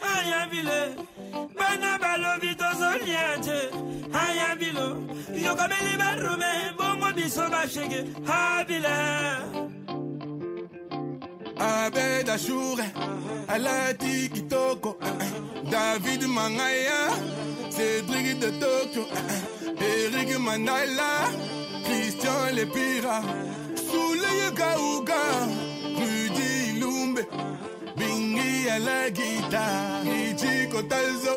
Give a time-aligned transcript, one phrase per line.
[0.00, 0.96] Ayabile,
[1.56, 3.58] bana balo vito zoliente.
[4.12, 4.86] Ayabilo,
[5.44, 8.00] yo kabeli barume, bongo biso bashege.
[8.26, 8.96] Habile.
[11.58, 12.86] Abed Ashoure,
[13.46, 14.96] Alati Kitoko,
[15.70, 17.00] David Mangaya,
[17.70, 19.04] Cédric de Tokyo,
[19.78, 21.30] Eric Manala,
[21.84, 23.22] Christian Lepira,
[23.92, 25.22] Souleye Gaouga,
[25.98, 27.20] Rudy Lumbe,
[27.94, 31.36] Bingi à la guitare, Ichi Kotalzo.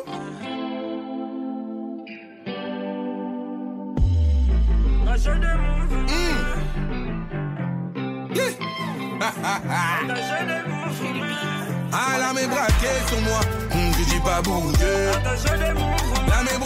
[11.92, 13.40] Ah la mes braqués sur moi,
[13.72, 15.10] Hum, je dis pas bouger.
[16.28, 16.58] La mes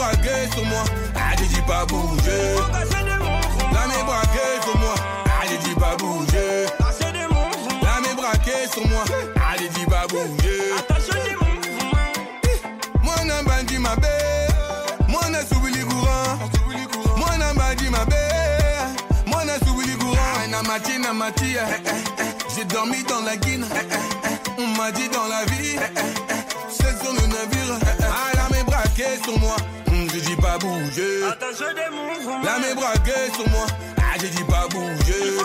[0.53, 0.85] sur moi,
[1.17, 2.55] ah je dis pas bouger.
[3.73, 4.05] La mes
[4.63, 4.80] sur moi,
[5.81, 6.67] pas bouger.
[7.83, 9.05] La mes braqués sur moi,
[9.59, 10.73] je dis pas bouger.
[13.03, 14.49] Moi n'a pas dit ma belle,
[15.09, 16.39] moi n'a subi les courants.
[17.17, 18.89] Moi n'a pas dit ma belle,
[19.27, 20.17] moi n'a subi les courants.
[20.51, 22.25] Na mati na mati, eh, eh, eh.
[22.55, 23.67] j'ai dormi dans la guine.
[24.59, 25.77] On m'a dit dans la vie,
[26.69, 27.79] c'est sur le navire.
[28.03, 29.57] Ah la mes braqués sur moi,
[29.89, 31.21] Hum, je dis pas bouger.
[32.45, 33.67] La mes braqués sur moi,
[33.99, 35.39] ah je dis pas bouger.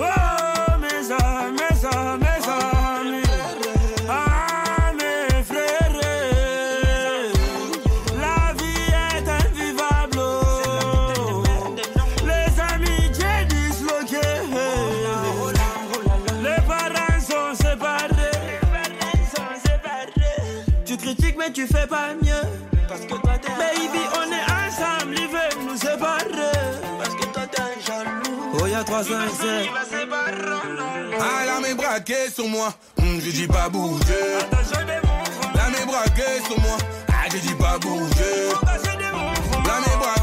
[0.00, 0.04] Oh,
[0.80, 3.22] mes amis, mes amis, mes amis.
[4.06, 5.96] Ah, mes frères.
[8.20, 10.20] La vie est invivable.
[12.26, 14.42] Les amitiés disloquées.
[16.42, 18.60] Les parents sont séparés.
[20.84, 23.27] Tu critiques, mais tu fais pas mieux.
[28.88, 29.12] 3, 5,
[31.20, 32.72] Ah, la main braquée sur moi.
[32.98, 34.38] Hum, je dis pas bouger.
[35.54, 36.78] La main braquée sur moi.
[37.08, 38.48] Ah, je dis pas bouger.
[39.66, 40.17] La main braquée.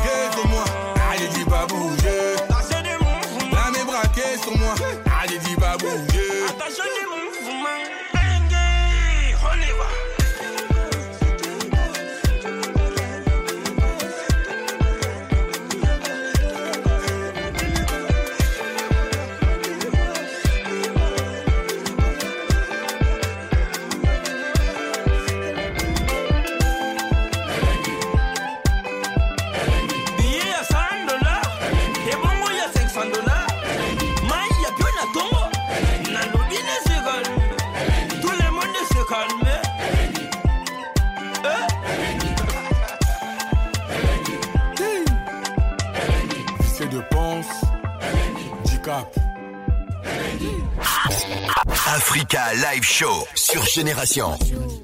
[52.16, 54.40] Africa Live Show sur Génération.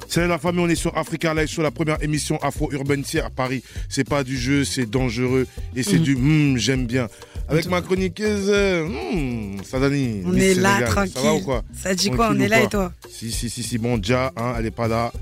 [0.10, 3.64] C'est la famille, on est sur Africa Live Show, la première émission afro-urbaine à Paris.
[3.88, 7.08] C'est pas du jeu, c'est dangereux et c'est du hum, j'aime bien.
[7.48, 10.24] Avec ma chroniqueuse, hum, Sadani.
[10.26, 10.90] On Miss est là, Sénégal.
[10.90, 11.46] Ça va ou tranquille.
[11.46, 13.98] quoi Ça dit quoi, on Tranquille est là et toi Si, si, si, si, bon,
[13.98, 15.14] déjà, hein, elle est pas là.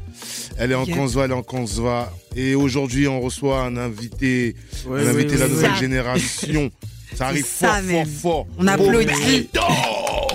[0.58, 0.96] Elle est en Yeah.
[0.96, 2.12] Kansva, elle est en Kansva.
[2.36, 4.56] Et aujourd'hui, on reçoit un invité,
[4.88, 6.72] Ouais, un invité de la nouvelle génération.
[7.16, 8.08] Ça arrive fort, ça fort, même.
[8.08, 8.48] fort.
[8.58, 9.50] On applaudit.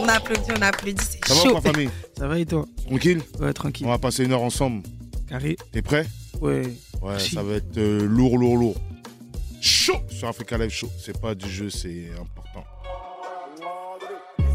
[0.05, 1.49] On applaudit, on applaudit, c'est Ça va chaud.
[1.49, 1.91] ou quoi, famille?
[2.19, 2.67] Ça va et toi?
[2.87, 3.23] Tranquille?
[3.41, 3.87] Ouais, On tranquille.
[3.87, 4.83] va passer une heure ensemble.
[5.29, 6.07] Carré T'es prêt?
[6.43, 6.63] Ouais.
[7.01, 8.77] Ouais, ça va être euh, lourd, lourd, lourd.
[9.63, 10.91] Chaud sur Africa Live Show.
[11.03, 12.65] C'est pas du jeu, c'est important.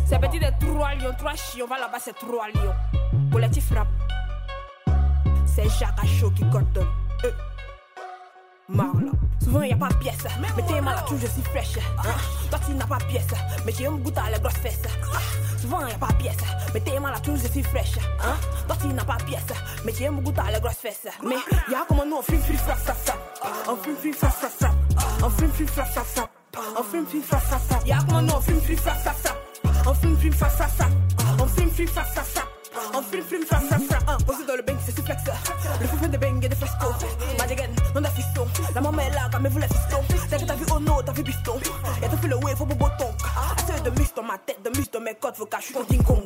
[0.05, 2.73] C'est petit de trois lions, trois chiens, va là-bas, c'est trois lions.
[3.31, 3.87] Collectif frappe.
[5.47, 6.87] C'est Jacques Chaud qui coordonne.
[7.25, 7.31] Euh.
[8.67, 9.11] Marla.
[9.49, 11.79] Souvent y a pas pièce, mais t'es mal à tout, je suis fraîche.
[12.51, 13.25] Toi tu n'as pas pièce,
[13.65, 14.25] mais j'ai un goût à.
[14.31, 15.19] Ah.
[15.59, 16.37] Souvent y a pas pièce,
[16.71, 17.93] mais t'es mal à tout, je suis fraîche.
[18.67, 19.41] Toi tu n'as pas pièce,
[19.83, 21.07] mais j'ai un goût à les grosses fesses.
[21.23, 21.37] Mais
[21.67, 23.41] y a comme nous on fume, fume, frappe, frappe, frappe.
[23.67, 24.75] On fume, fume, frappe, frappe, frappe.
[25.23, 26.31] On fume, fume, frappe, frappe, frappe.
[26.77, 27.87] On fume, fume, frappe, frappe, frappe.
[27.87, 29.87] Y a comme nous on fume, fume, frappe, frappe, frappe.
[29.87, 30.91] On fume, fume, frappe, frappe, frappe.
[31.41, 32.48] On fume, fume, frappe, frappe, frappe.
[33.11, 34.03] Fume, fume, frappe, frappe, frappe.
[34.07, 35.21] Hein, Posé dans le bang, c'est suplex.
[35.81, 36.87] Le fou fait de bang et de fresco.
[37.37, 38.45] Madigan, non da fiston.
[38.75, 39.97] La maman est là, même vous la fiston.
[40.29, 41.59] T'as que t'as vu oh no, t'as vu piston.
[42.01, 43.15] Y'a tout fait le wave, faut bobo tonk.
[43.57, 46.03] Assez de mus dans ma tête, de mus dans mes côtes, faut cacher, je King
[46.03, 46.23] Kong.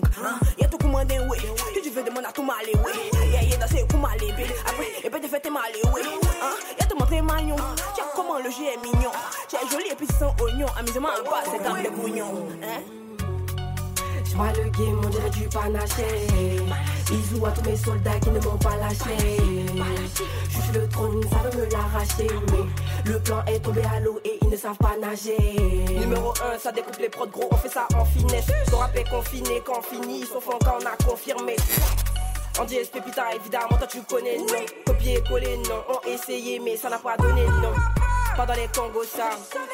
[0.60, 1.38] Y'a tout commandé, ouais.
[1.74, 3.30] Si tu veux demander à tout m'aller, ouais.
[3.32, 4.46] Yeah, yeah, danser, pour m'aller, bé.
[4.68, 6.02] Après, et puis te faire tes m'aller, ouais.
[6.80, 7.56] Y'a tout montré magnon.
[7.96, 9.12] Tiens, comment le jeu est mignon.
[9.48, 10.68] Tiens, joli et puis sans oignon.
[10.78, 12.48] Amusement en bas, c'est comme les bouillons.
[12.62, 13.03] Hein?
[14.34, 16.08] Je vois le game, on dirait du panaché.
[17.08, 19.38] Bisous à tous mes soldats qui ne m'ont pas lâché.
[20.50, 22.28] Suis le trône, ça veut me l'arracher.
[22.52, 25.38] Mais le plan est tombé à l'eau et ils ne savent pas nager.
[26.00, 28.48] Numéro 1, ça découpe les prods gros, on fait ça en finesse.
[28.72, 31.56] Ton rap est confiné, quand fini, sauf quand on a confirmé.
[32.60, 34.66] On dit putain, évidemment, toi tu connais, non.
[34.88, 35.84] Copier, coller, non.
[35.90, 37.74] On essayé, mais ça n'a pas donné, non.
[38.36, 39.04] Pas dans les Congos.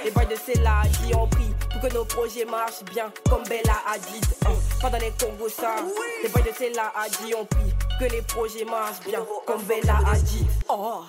[0.04, 1.50] Les boys de Cella, qui ont pris
[1.81, 4.26] que nos projets marchent bien, comme Bella Hadid.
[4.46, 4.54] Hein.
[4.81, 5.76] Pendant les Congos, ça,
[6.24, 10.00] les boys de Cella a dit on prie que les projets marchent bien, comme Bella
[10.12, 10.48] Hadid.
[10.70, 11.02] Oh,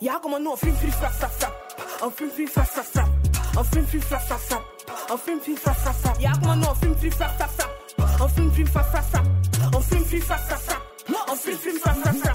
[0.00, 1.76] y'a comment nous on film, film, frappe, frappe, frappe.
[2.02, 3.08] On film, film, frappe, frappe, frappe.
[3.58, 4.62] On film, film, frappe, frappe, frappe.
[5.10, 6.20] On film, film, frappe, frappe, frappe.
[6.20, 7.70] Y'a comment nous on film, film, frappe, frappe.
[8.20, 9.26] On film, film, frappe, frappe.
[9.74, 10.82] On film, film, frappe, frappe, frappe.
[11.28, 12.32] On fume, fume, ça, ça, ça.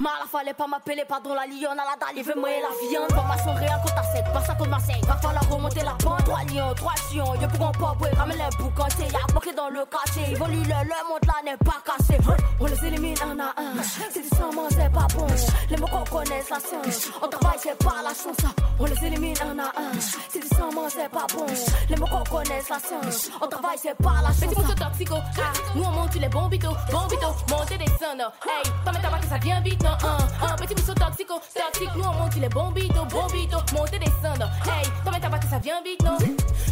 [0.00, 3.10] Mal, fallait pas m'appeler, pardon, la lionne à la dalle, il veut moyer la viande.
[3.12, 5.00] Formation réelle contre à 7, pas ça contre Marseille.
[5.06, 6.24] Va falloir remonter la pente.
[6.24, 9.08] 3 lions, 3 chiens, y'a pourront pas boire, ramène les boucantés.
[9.12, 12.18] Y'a bloqué dans le quartier, ils volent le, le monde là n'est pas cassé.
[12.60, 13.82] On les élimine un à un.
[14.12, 15.26] C'est du sang, c'est pas bon.
[15.70, 17.10] Les mots qu'on connaisse la science.
[17.22, 18.52] On travaille, c'est pas la chance.
[18.78, 20.00] On les élimine un à un.
[20.28, 21.46] C'est du sang, c'est pas bon.
[21.88, 23.30] Les mots qu'on connaisse la science.
[23.40, 24.40] On travaille, c'est pas la chance.
[24.40, 29.00] Petit mousseau toxico, ah, nous on monte les bombitos, bombitos, monter des Hey, toi mais
[29.02, 32.36] t'as que ça vient vite, non, un, un petit mousseau toxico, toxique, nous on monte
[32.36, 34.40] les bombitos, bombitos, monter des sons.
[34.64, 36.16] Hey, toi mais t'as que ça vient vite, non.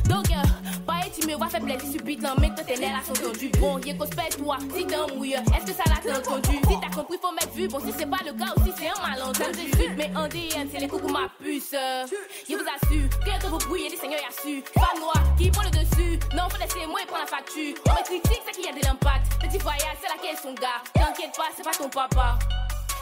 [0.09, 3.13] Donc, euh, pas tu me vois faire plaisir subite, non, mec, toi t'es nerfs sont
[3.13, 3.51] tendus.
[3.59, 6.59] Bon, y'a qu'on se toi, si t'es mouille, est-ce que ça l'a entendu?
[6.69, 9.11] Si t'as compris, faut mettre vu, bon, si c'est pas le cas aussi, c'est un
[9.11, 9.71] malentendu.
[9.97, 11.73] Mais en DM, c'est les coups ma puce.
[11.73, 13.09] Je vous assure,
[13.41, 14.63] que vous brouillez, les seigneurs y'a su.
[14.75, 16.19] Pas noir, qui prend le dessus.
[16.35, 17.75] Non, faut laisser moi prendre la facture.
[17.87, 19.27] On me critique, c'est qu'il y a de l'impact.
[19.41, 20.81] Petit voyage, c'est laquelle son gars.
[20.95, 22.39] T'inquiète c'est pas ton papa.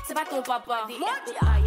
[0.07, 0.87] C'est pas ton papa.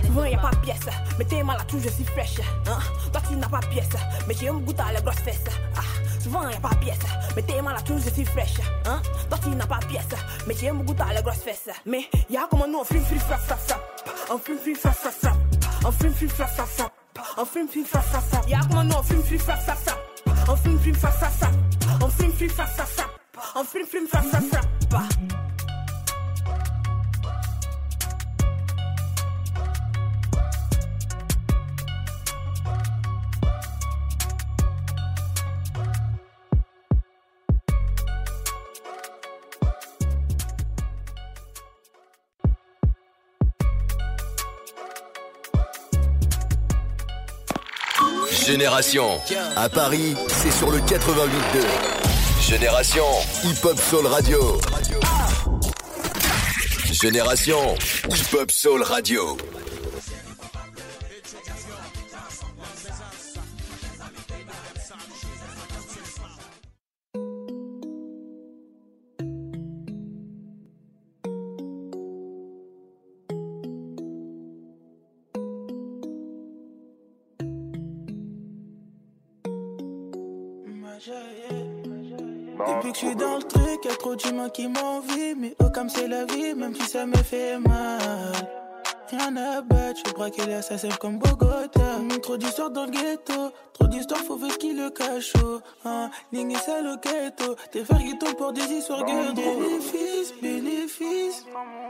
[0.03, 0.85] Souvent y'a pas pièce,
[1.17, 2.39] mais t'es mal à tout, je suis fraîche.
[2.67, 2.79] Hein?
[3.11, 3.87] Toi tu n'as pas pièce,
[4.27, 5.43] mais j'ai un à la grosse fesse.
[5.77, 5.81] Ah.
[6.21, 6.99] Souvent y'a pas pièce,
[7.35, 8.59] mais t'es mal à tout, je suis fraîche.
[8.85, 9.01] Hein?
[9.29, 10.05] Toi tu n'as pas pièce,
[10.47, 11.69] mais j'ai un à la grosse fesse.
[11.85, 14.09] Mais y'a comment nous on fume, fume, frappe, frappe, frappe.
[14.29, 15.37] On fume, fume, frappe, frappe, frappe.
[15.85, 16.93] On fume, fume, frappe, frappe, frappe.
[17.37, 18.49] On fume, fume, frappe, frappe, frappe.
[18.49, 20.49] Y'a comment nous on fume, fume, frappe, frappe, frappe.
[20.49, 21.53] On fume, fume, frappe, frappe, frappe.
[22.01, 23.09] On fume, fume, frappe, frappe, frappe.
[23.55, 24.43] On fume, fume, frappe, frappe,
[24.89, 25.42] frappe.
[48.45, 49.19] Génération.
[49.55, 52.49] À Paris, c'est sur le 88.2.
[52.49, 53.05] Génération.
[53.45, 54.59] Hip Hop Soul Radio.
[56.91, 57.75] Génération.
[58.09, 59.37] Hip Hop Soul Radio.
[82.93, 85.35] Que je suis dans le truc, y'a trop d'humains qui m'envient.
[85.37, 88.31] Mais oh, comme c'est la vie, même si ça me fait mal.
[89.09, 91.81] Rien à battre, je crois qu'il est assassin comme Bogota.
[91.99, 95.33] Hum, trop d'histoires dans le ghetto, trop d'histoires, faut voir qui le cache.
[95.85, 99.35] Hein, Ligne ça le ghetto, tes frères qui tombent pour des histoires ghetto.
[99.35, 101.45] Bénéfice, bénéfice,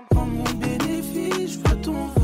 [0.10, 2.23] prends mon bénéfice, je vois ton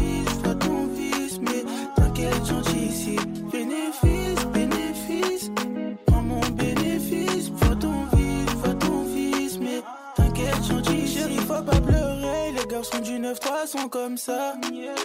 [12.79, 14.53] garçons du 9-3 sont comme ça.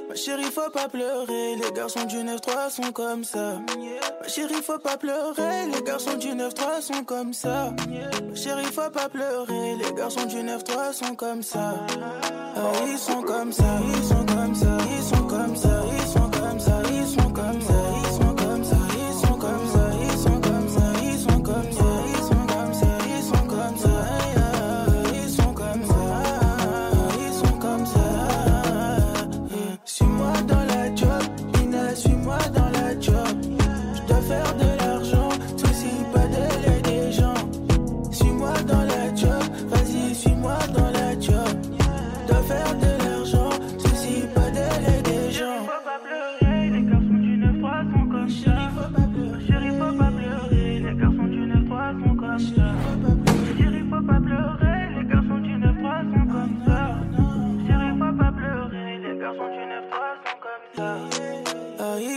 [0.09, 3.59] Ma chérie, faut pas pleurer, les garçons du 9-3 sont comme ça.
[4.23, 7.73] Ma chérie, faut pas pleurer, les garçons du 9-3 sont comme ça.
[8.29, 11.75] Ma chérie, faut pas pleurer, les garçons du 9-3 sont comme ça.
[12.57, 14.24] Ah, ils sont comme ça, ils sont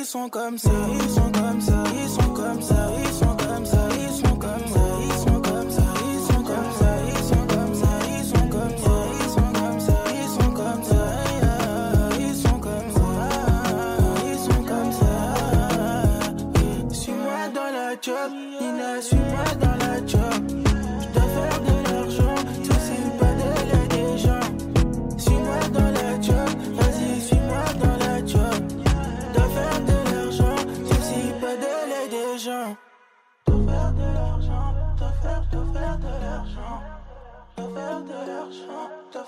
[0.08, 3.07] sont comme ça, ils sont comme ça, ils sont comme ça, ils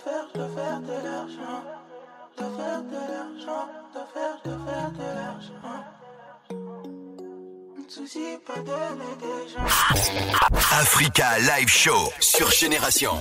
[0.03, 1.63] faire, dois faire de l'argent.
[2.37, 5.85] Dois faire de l'argent, dois faire, dois faire de l'argent.
[7.87, 9.65] Soucie pas de l'aide des gens.
[10.79, 13.11] Africa Live Show sur Génération.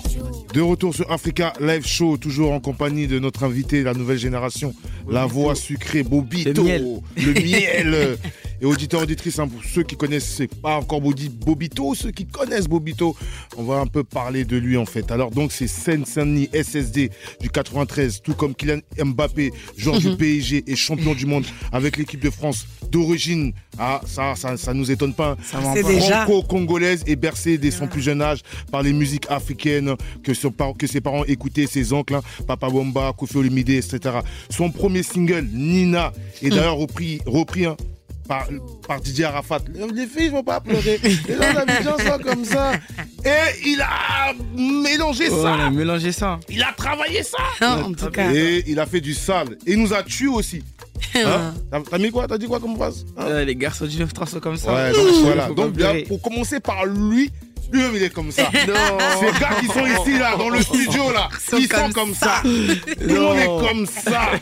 [0.52, 4.74] De retour sur Africa Live Show, toujours en compagnie de notre invité, la nouvelle génération,
[5.08, 7.02] la voix sucrée Bobito, Le miel.
[7.16, 8.18] le miel.
[8.60, 12.66] Et auditeurs, auditrices, hein, pour ceux qui connaissent c'est pas encore Bobito, ceux qui connaissent
[12.68, 13.16] Bobito,
[13.56, 15.10] on va un peu parler de lui en fait.
[15.12, 17.10] Alors donc c'est Seine-Saint-Denis SSD
[17.40, 22.20] du 93, tout comme Kylian Mbappé, joueur du PSG et champion du monde avec l'équipe
[22.20, 23.52] de France d'origine.
[23.78, 25.36] Ah ça, ça, ça nous étonne pas.
[26.24, 28.40] Franco-congolaise et bercée dès son plus jeune âge
[28.72, 32.68] par les musiques africaines que, son par- que ses parents écoutaient, ses oncles, hein, Papa
[32.68, 34.16] Bomba, Kofi Olomide, etc.
[34.50, 36.12] Son premier single, Nina,
[36.42, 37.76] est d'ailleurs repris, repris hein,
[38.28, 38.46] par,
[38.86, 39.60] par Didier Arafat.
[39.94, 41.00] Les filles vont pas pleurer.
[41.02, 42.72] Les gens d'Abidjan sont comme ça.
[43.24, 45.54] Et il a mélangé Ouais, ça.
[45.54, 46.38] a mélangé ça.
[46.48, 47.38] Il a travaillé ça.
[47.84, 48.30] En tout cas.
[48.32, 49.56] Et il a fait du sale.
[49.66, 50.62] Et il nous a tué aussi.
[51.14, 51.54] Hein?
[51.90, 52.26] T'as- mis quoi?
[52.28, 53.06] T'as dit quoi comme phrase?
[53.16, 53.24] Hein?
[53.26, 54.72] Euh, les garçons du 9 sont comme ça.
[54.74, 55.48] Ouais, donc voilà.
[55.48, 56.02] Donc pleurer.
[56.02, 57.30] pour commencer par lui,
[57.72, 58.50] lui-même il est comme ça.
[58.68, 58.74] Non.
[59.20, 62.40] Ces gars qui sont ici là, dans le studio là, ils sont comme comme ça.
[62.42, 64.32] Tout le monde est comme ça.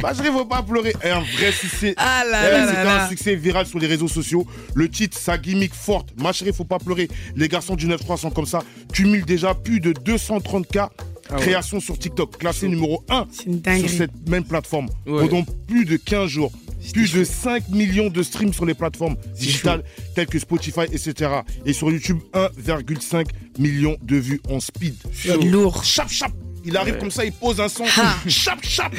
[0.00, 0.94] Bah, je faut pas pleurer.
[1.02, 1.94] Et un vrai succès.
[1.96, 4.46] Ah là Eh, là C'était un succès viral sur les réseaux sociaux.
[4.74, 6.08] Le titre, sa gimmick forte.
[6.20, 7.08] Ma chérie, faut pas pleurer.
[7.36, 8.60] Les garçons du 9-3 sont comme ça.
[8.92, 10.88] Cumule déjà plus de 230K.
[11.30, 11.40] Ah ouais.
[11.42, 15.26] créations sur TikTok, classé numéro 1 C'est une sur cette même plateforme Ouais.
[15.28, 16.52] pendant plus de 15 jours.
[16.92, 19.82] Plus de 5 millions de streams sur les plateformes digitales
[20.14, 21.30] telles que Spotify, etc.
[21.64, 23.26] Et sur YouTube, 1,5
[23.58, 24.94] million de vues en speed.
[25.14, 25.82] C'est lourd.
[25.82, 26.30] Chap, chap.
[26.64, 27.00] Il arrive Ouais.
[27.00, 27.84] comme ça, il pose un son.
[27.98, 28.16] Ah.
[28.26, 28.92] Chap, chap.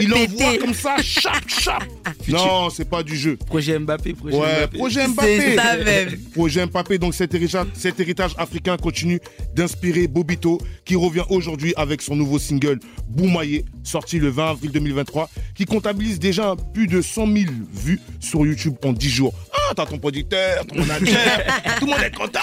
[0.00, 0.96] Il envoie comme ça.
[1.02, 1.82] Chap, chap.
[2.28, 3.36] Non, c'est pas du jeu.
[3.38, 4.78] Projet Mbappé, projet Ouais, Mbappé.
[4.78, 5.56] projet C'est Mbappé.
[5.56, 6.16] ça même.
[6.34, 9.18] Projet Mbappé, donc cet héritage, cet héritage africain continue
[9.54, 15.30] d'inspirer Bobito, qui revient aujourd'hui avec son nouveau single Boumaillé, sorti le 20 avril 2023,
[15.54, 19.34] qui comptabilise déjà plus de 100 000 vues sur YouTube en 10 jours.
[19.54, 21.16] Ah, t'as ton producteur, ton manager,
[21.78, 22.38] tout le monde est content.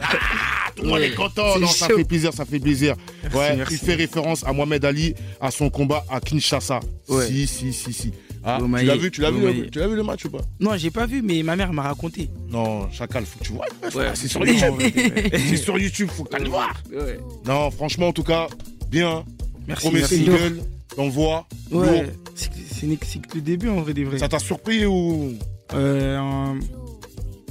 [0.00, 1.58] Ah, tout le monde est content.
[1.58, 2.94] Non, ça fait plaisir, ça fait plaisir.
[3.34, 3.74] ouais, merci.
[3.74, 4.13] il fait référence
[4.46, 6.80] à Mohamed Ali, à son combat à Kinshasa.
[7.08, 7.26] Ouais.
[7.26, 8.12] Si, si, si, si.
[8.46, 10.42] Ah, tu l'as vu, tu l'as vu, le- tu l'as vu le match ou pas?
[10.60, 12.28] Non, j'ai pas vu, mais ma mère m'a raconté.
[12.50, 13.64] Non, Chacal, faut que tu vois.
[13.94, 14.74] Ouais, c'est sur YouTube.
[15.32, 16.74] c'est sur YouTube, faut que tu ailles voir.
[16.92, 17.18] Ouais.
[17.46, 18.48] Non, franchement, en tout cas,
[18.90, 19.24] bien.
[19.66, 20.24] Merci, Premier merci.
[20.26, 20.60] single,
[20.98, 21.46] lourd.
[21.72, 24.18] Ouais, c'est que- le début en vrai des vrais.
[24.18, 25.32] Ça t'a surpris ou?
[25.72, 26.52] Euh,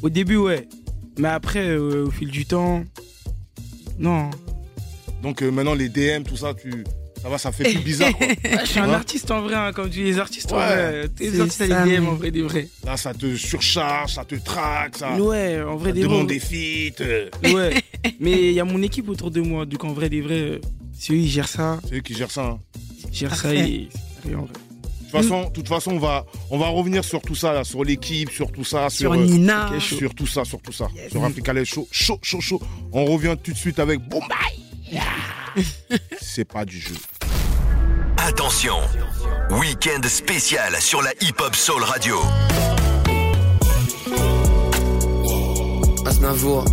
[0.04, 0.68] Au début, ouais.
[1.18, 2.84] Mais après, euh, au fil du temps,
[3.98, 4.30] non.
[5.24, 6.84] Donc euh, maintenant, les DM, tout ça, tu...
[7.22, 8.12] ça va, ça fait plus bizarre.
[8.18, 8.28] Quoi.
[8.44, 10.66] Ouais, je suis un artiste en vrai, hein, comme tu dis, les artistes en Ouais.
[10.66, 11.08] vrai.
[11.16, 12.68] Tous les artistes, ça, les DM en vrai des vrais.
[12.86, 16.36] Là, ça te surcharge, ça te traque, ça, Ouais, en vrai ça des demande vrais.
[16.36, 17.02] des feats.
[17.02, 17.30] euh.
[17.54, 17.82] Ouais.
[18.20, 20.62] Mais il y a mon équipe autour de moi, donc en vrai des vrais, euh,
[21.00, 21.80] c'est eux, ils gèrent ça.
[21.88, 22.44] C'est eux qui gèrent ça.
[22.44, 22.60] hein.
[23.10, 23.70] Ils gèrent ça Parfait.
[23.70, 24.54] et c'est carré, en vrai.
[24.54, 27.64] De toute façon, de toute façon on, va, on va revenir sur tout ça, là,
[27.64, 28.90] sur l'équipe, sur tout ça.
[28.90, 29.70] Sur euh, Nina.
[29.80, 30.88] sur tout ça, sur tout ça.
[30.96, 31.12] Yes.
[31.12, 32.60] Sur Africa Live Show, chaud, chaud, chaud.
[32.92, 34.34] On revient tout de suite avec Bombay.
[36.22, 36.96] C'est pas du jeu.
[38.18, 38.78] Attention,
[39.52, 42.20] week-end spécial sur la Hip Hop Soul Radio.
[46.06, 46.66] Aznavour,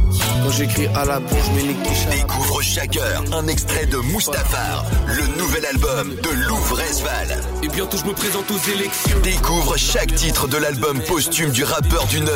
[0.42, 5.66] quand j'écris à la bouche, je Découvre chaque heure un extrait de Mustapha, le nouvel
[5.66, 7.40] album de Louvre Esval.
[7.62, 9.18] Et bientôt je me présente aux élections.
[9.22, 12.26] Découvre chaque titre de l'album posthume du rappeur du 9-1.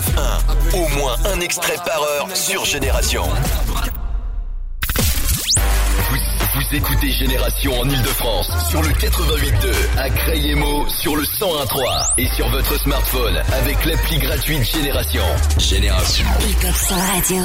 [0.74, 3.24] Au moins un extrait par heure sur Génération.
[6.74, 12.76] Écoutez Génération en Ile-de-France sur le 88.2, à Crayemo sur le 101.3 et sur votre
[12.80, 15.22] smartphone avec l'appli gratuite Génération.
[15.58, 16.26] Génération.
[16.40, 17.42] Hip Hop Soul Radio.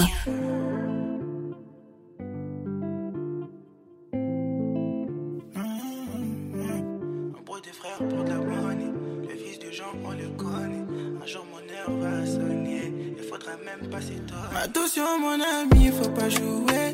[7.36, 8.86] Un bro des frères pour de la money.
[9.30, 10.86] Le fils de Jean, on le connaît.
[11.22, 12.92] Un jour mon heure va sonner.
[13.18, 14.64] Il faudra même pas s'étonner.
[14.64, 16.89] Attention, mon ami, faut pas jouer.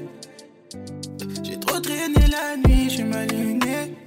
[2.08, 3.98] La nuit, j'ai mal luné.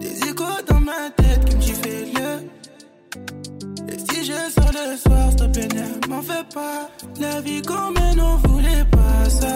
[0.00, 3.92] Des échos dans ma tête qui me fais le.
[3.92, 6.88] Et si je sors le soir, s'il te plaît, ne m'en fais pas.
[7.20, 9.54] La vie qu'on mène, on voulait pas ça.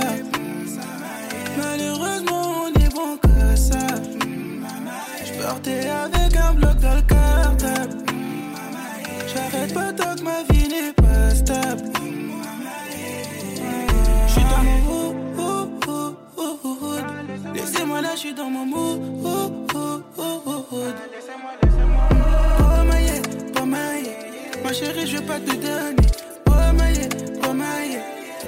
[1.56, 3.86] Malheureusement, on est bon que ça.
[5.24, 7.96] Je partais avec un bloc dans le cartable.
[9.32, 11.82] J'arrête pas tant que ma vie n'est pas stable.
[14.62, 15.16] mon hood,
[17.54, 19.00] Laissez-moi là, je suis dans mon mood.
[19.24, 19.50] Oh
[22.84, 23.22] my yeah,
[23.60, 24.62] oh my yeah.
[24.62, 25.96] Ma chérie, je veux pas te donner.
[26.46, 27.08] Oh my yeah,
[27.44, 28.02] oh yeah.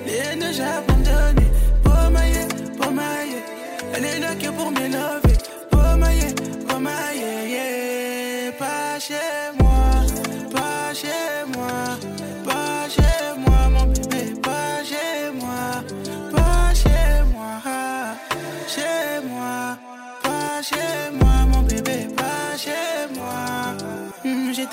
[0.06, 1.46] Les haines, j'ai abandonné.
[1.86, 2.48] Oh yeah,
[2.80, 2.92] oh.
[3.94, 5.36] Elle est là que pour me lover.
[5.72, 6.32] Oh yeah,
[6.70, 6.80] oh
[7.46, 8.52] yeah.
[8.58, 9.57] Pas chez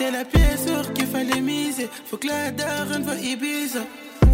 [0.06, 3.80] J'étais la pièce sur qu'il fallait miser, faut que la daronne voit Ibiza.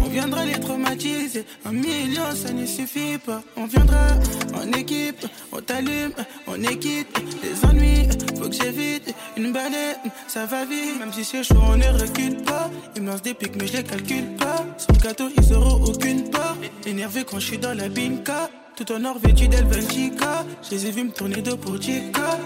[0.04, 3.42] On viendra les traumatiser, un million ça ne suffit pas.
[3.56, 4.08] On viendra
[4.54, 6.12] en équipe, on t'allume,
[6.46, 8.08] on équipe les ennuis.
[8.38, 9.94] Faut que j'évite une balai,
[10.26, 10.98] ça va vite.
[10.98, 12.70] Même si c'est chaud, on ne recule pas.
[12.96, 14.66] Ils me lancent des pics, mais je les calcule pas.
[14.90, 16.56] Le gâteau, ils auront aucune part.
[16.84, 18.50] Énervé quand je suis dans la binka.
[18.76, 20.44] Tout en or vêtu d'Helvetica.
[20.64, 22.38] Je les ai vus me tourner dos pour Chica.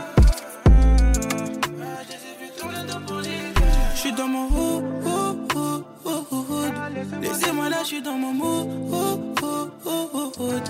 [7.39, 8.67] Laissez-moi là, je suis dans mon mood.
[8.91, 10.63] hood, hood, hood.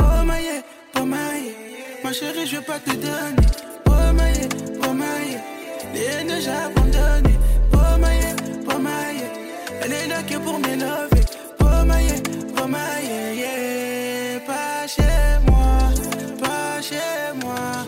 [0.00, 0.60] Oh my yeah,
[0.96, 2.04] oh my yeah.
[2.04, 3.36] Ma chérie, je veux pas te donner.
[3.86, 4.48] Oh yeah,
[4.82, 4.94] oh
[5.30, 5.40] yeah.
[5.94, 7.38] Les j'ai abandonné.
[7.72, 8.36] Oh yeah,
[8.68, 9.82] oh yeah.
[9.82, 11.24] Elle est là que pour me lover.
[11.60, 12.20] Oh yeah,
[12.60, 14.40] oh yeah, yeah.
[14.46, 15.88] Pas chez moi,
[16.38, 17.86] pas chez moi,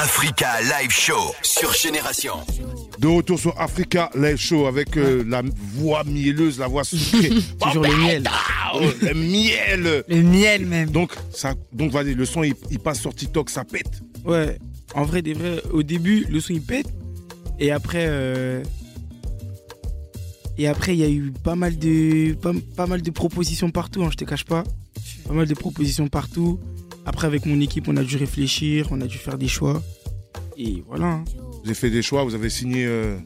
[0.00, 2.34] Africa Live Show sur Génération.
[3.00, 5.42] De retour sur Africa Live Show avec euh, la
[5.74, 7.30] voix mielleuse, la voix sucrée.
[7.60, 8.30] Toujours le miel.
[8.74, 10.04] Oh, le miel.
[10.06, 10.90] Le miel même.
[10.90, 14.00] Donc, ça, donc vas-y, le son il, il passe sur TikTok, ça pète.
[14.24, 14.58] Ouais,
[14.94, 16.86] en vrai, des vrais, au début, le son il pète.
[17.58, 18.62] Et après, euh,
[20.58, 24.04] et après, il y a eu pas mal de, pas, pas mal de propositions partout,
[24.04, 24.62] hein, je te cache pas.
[25.26, 26.60] Pas mal de propositions partout.
[27.08, 29.82] Après, avec mon équipe, on a dû réfléchir, on a dû faire des choix.
[30.58, 31.06] Et voilà.
[31.06, 31.24] hein.
[31.62, 32.84] Vous avez fait des choix, vous avez signé.
[32.86, 33.16] euh,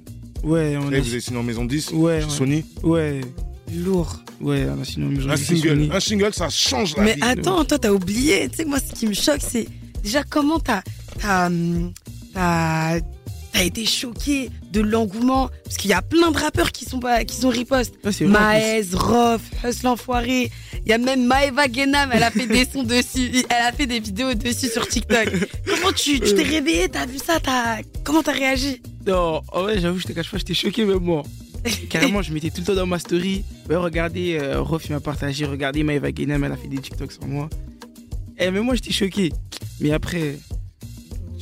[0.45, 1.01] Ouais, on a.
[1.01, 2.31] vous avez signé en maison 10 Ouais, chez ouais.
[2.31, 2.65] Sony.
[2.83, 3.21] Ouais.
[3.75, 4.21] Lourd.
[4.41, 5.91] Ouais, on a signé en maison Un 10 single, Sony.
[5.93, 7.23] un single, ça change la Mais vie.
[7.23, 8.49] attends, toi, t'as oublié.
[8.51, 9.67] Tu sais, moi, ce qui me choque, c'est
[10.03, 10.83] déjà comment t'as.
[11.21, 11.51] T'as.
[12.35, 13.01] T'as.
[13.53, 15.51] T'as été choqué de l'engouement.
[15.65, 17.95] Parce qu'il y a plein de rappeurs qui sont, pas, qui sont riposte.
[18.11, 20.51] c'est vrai, en Maez, Rof, Hustle l'enfoiré.
[20.85, 23.45] Il y a même Maeva Genam, elle a fait des sons dessus.
[23.49, 25.29] Elle a fait des vidéos dessus sur TikTok.
[25.67, 27.83] Comment tu tu t'es réveillé, t'as vu ça, t'as.
[28.03, 28.83] Comment t'as réagi?
[29.07, 31.23] Non, en vrai, j'avoue, je te cache pas, j'étais choqué même moi.
[31.89, 33.45] Carrément, je mettais tout le temps dans ma story.
[33.71, 37.27] Ouais, regardez, euh, Rof m'a partagé, regardez Maëva Guénam, elle a fait des TikToks sur
[37.27, 37.49] moi.
[38.39, 39.33] Eh, mais moi, j'étais choqué.
[39.81, 40.39] Mais après,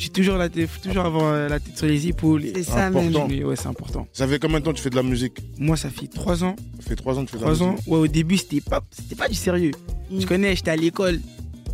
[0.01, 2.45] j'ai toujours, la toujours avoir euh, la tête sur les épaules.
[2.55, 2.97] C'est ça même.
[3.09, 3.29] Important.
[3.29, 4.09] Mais ouais, c'est important.
[4.13, 5.39] Ça fait combien de temps que tu fais de la musique?
[5.59, 6.57] Moi, ça fait trois ans.
[6.81, 7.73] Ça fait trois ans que tu fais de la Trois ans.
[7.73, 7.87] musique.
[7.87, 9.73] Ouais, au début, c'était pas, c'était pas du sérieux.
[10.11, 10.19] Mm.
[10.19, 11.21] Tu connais, j'étais à l'école.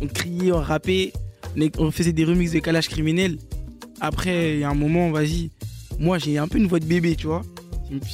[0.01, 1.13] On criait, on rappait.
[1.55, 3.37] On est- On faisait des remixes de calage criminel.
[4.01, 5.49] Après, il y a un moment, vas-y.
[5.97, 7.41] Moi, j'ai un peu une voix de bébé, tu vois.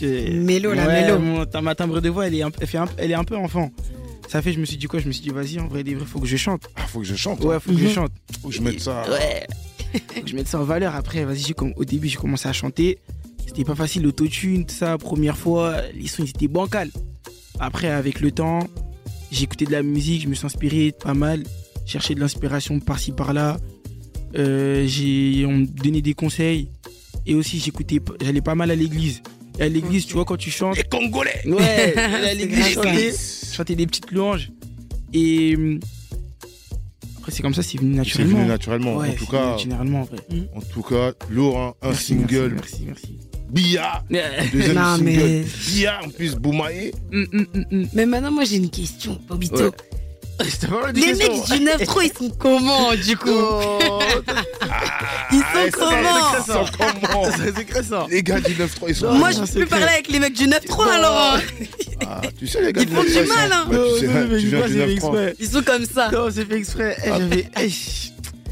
[0.02, 1.20] Mélo, la Ouais, mélo.
[1.20, 3.24] mon- ta- ma timbre de voix, elle est, un, elle, fait un- elle est un
[3.24, 3.72] peu enfant.
[4.30, 5.00] Ça fait, je me suis dit quoi?
[5.00, 6.64] Je me suis dit, vas-y, en vrai, des vrais, faut que je chante.
[6.76, 7.44] Ah, faut que je chante.
[7.44, 7.60] Ouais, hein.
[7.60, 7.90] faut que je Mhm.
[7.92, 8.12] chante.
[8.42, 9.04] Faut que je mette ça.
[9.10, 9.46] Ouais.
[10.26, 10.96] Je mette ça en valeur.
[10.96, 13.00] Après, vas-y, au début, j'ai commencé à chanter.
[13.46, 15.82] C'était pas facile, l'autotune, tout ça, première fois.
[15.94, 16.92] Les sons, ils étaient bancals.
[17.60, 18.68] Après, avec le temps,
[19.32, 21.44] j'ai écouté de la musique, je me suis inspiré pas mal.
[21.86, 23.58] Cherché de l'inspiration par-ci, par-là.
[24.36, 26.70] Euh, j'ai, on me donnait des conseils.
[27.26, 29.22] Et aussi, j'écoutais, j'allais pas mal à l'église.
[29.60, 30.78] Et à l'église, tu vois, quand tu chantes.
[30.78, 34.50] Les Congolais Ouais, à l'église, je grave, chantais, je chantais des petites louanges.
[35.14, 35.80] Et hum,
[37.24, 38.38] après, c'est comme ça, c'est venu C'est naturellement.
[38.40, 38.96] venu naturellement.
[38.98, 40.18] Ouais, en tout c'est cas, naturellement, en vrai.
[40.56, 42.52] en tout cas, lourd, hein, un Merci, single.
[42.56, 43.18] Merci, merci.
[43.50, 44.04] Bia,
[44.52, 45.04] deuxième Non, single.
[45.06, 46.92] mais- Bia, en plus, Boumae.
[47.14, 47.88] Hum, hum, hum, hum.
[47.94, 49.56] Mais maintenant, moi, j'ai une question, Bobito.
[49.56, 49.70] Ouais.
[50.70, 53.80] Pas Les mecs du 9-3, ils sont comment, du coup Oh,
[55.32, 56.00] Ils sont Ah, comment
[56.38, 58.08] Ils sont comment c'est ça.
[58.10, 60.48] Les gars du 9-3, ils sont Moi, je peux plus parler avec les mecs du
[60.48, 61.38] 9-3, alors.
[62.08, 63.66] Ah, tu sais, les gars Ils du font du 9-3, ils sont- mal, hein.
[63.70, 64.92] Bah, Non, tu sais, non, mais tu je viens du c'est fait 9-3.
[64.94, 65.36] exprès.
[65.40, 66.10] Ils sont comme ça.
[66.12, 66.98] Non, c'est fait exprès.
[67.06, 67.72] Eh,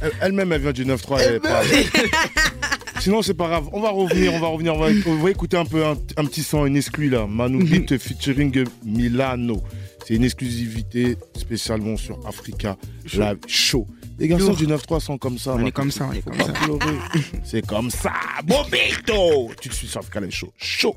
[0.03, 1.19] Eh, Elle-même, elle vient du 9-3.
[1.21, 1.61] elle est pas-
[2.99, 3.67] Sinon, c'est pas grave.
[3.73, 4.75] On va revenir, on va revenir.
[4.75, 7.25] On va, on va écouter un peu un, un petit son, une exclu là.
[7.27, 9.61] Manu Beat featuring Milano.
[10.05, 12.77] C'est une exclusivité spécialement sur Africa
[13.13, 13.87] Live Show.
[14.19, 14.55] Les garçons Lourd.
[14.57, 15.55] du 9-3 sont comme ça.
[15.57, 16.53] On est comme ça, on est comme ça.
[17.43, 18.11] C'est comme ça.
[18.45, 20.53] Bobito Tu te suis sur Africa Live Show.
[20.57, 20.95] Show.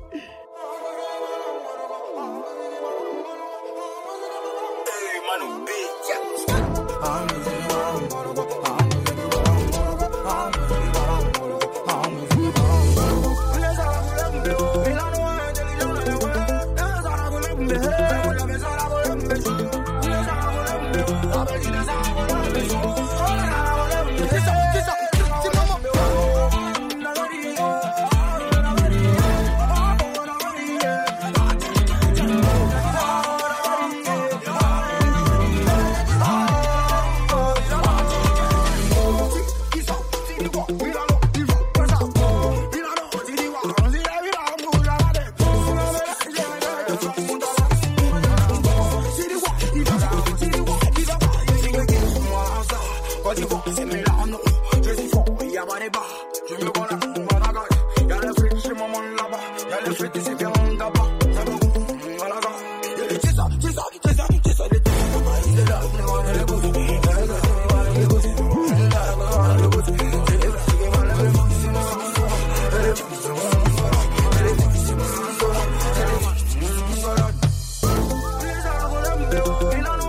[79.71, 80.04] Ça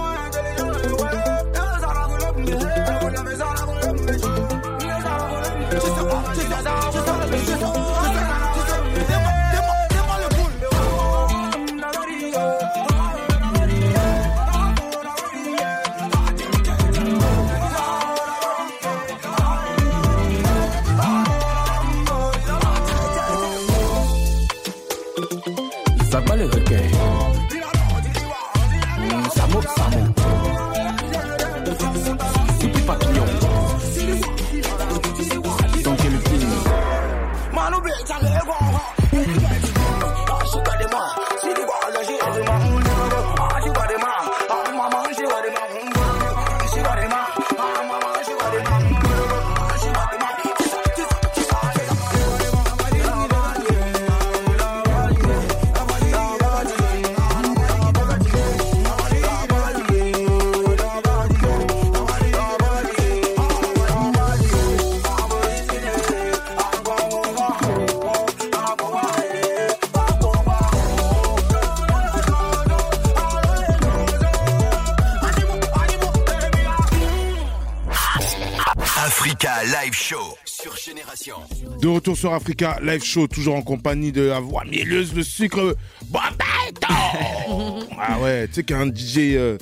[82.34, 88.46] Africa Live Show, toujours en compagnie de la voix mielleuse, le sucre Bombeto Ah ouais,
[88.48, 89.58] tu sais qu'un DJ euh,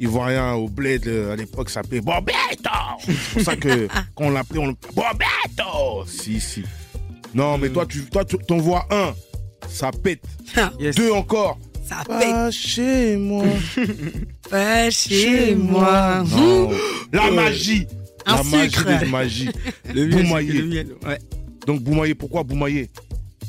[0.00, 2.34] ivoirien au bled euh, à l'époque s'appelait Bombeto
[3.00, 6.62] C'est pour ça que quand on l'appelait, on Bombeto Si, si.
[7.34, 9.14] Non, mais toi, tu, toi, tu- t'en vois un,
[9.68, 10.22] ça pète.
[10.96, 11.58] Deux encore.
[11.88, 13.44] Ça Pas chez moi.
[14.50, 16.22] Pas chez moi.
[16.30, 16.70] Non.
[17.12, 17.86] La magie.
[18.26, 19.48] un La magie de magie.
[19.92, 21.18] Le miel, le miel, ouais.
[21.66, 22.90] Donc Boumaillé, pourquoi Boumaillé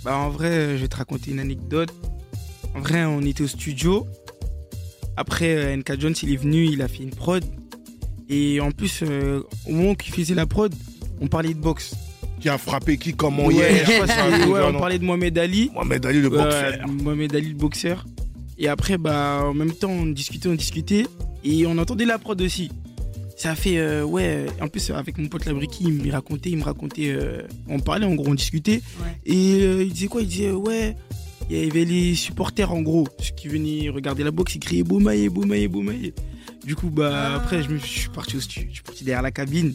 [0.03, 1.89] Bah en vrai, euh, je vais te raconter une anecdote.
[2.75, 4.07] En vrai, on était au studio.
[5.17, 7.43] Après, euh, NK Jones, il est venu, il a fait une prod.
[8.29, 10.73] Et en plus, euh, au moment qu'il faisait la prod,
[11.21, 11.93] on parlait de boxe.
[12.39, 13.85] Qui a frappé qui, comment Ouais, hier?
[13.85, 14.75] je ouais, non.
[14.75, 15.69] on parlait de Mohamed Ali.
[15.73, 16.73] Mohamed Ali, le boxeur.
[16.87, 18.05] Mohamed Ali, le boxeur.
[18.57, 21.05] Et après, bah, en même temps, on discutait, on discutait.
[21.43, 22.71] Et on entendait la prod aussi.
[23.35, 26.63] Ça fait, euh, ouais, en plus, avec mon pote Labriki, il me racontait, il me
[26.63, 28.81] racontait, euh, on parlait, en gros, on discutait.
[29.25, 30.21] Et euh, il disait quoi?
[30.21, 30.95] Il disait, ouais,
[31.49, 34.83] il y avait les supporters, en gros, ceux qui venaient regarder la boxe, ils criaient
[34.83, 36.13] Boumaillé, Boumaillé, Boumaillé.
[36.63, 39.23] Du coup, bah, après, je, me, je suis parti au studio, je suis parti derrière
[39.23, 39.73] la cabine.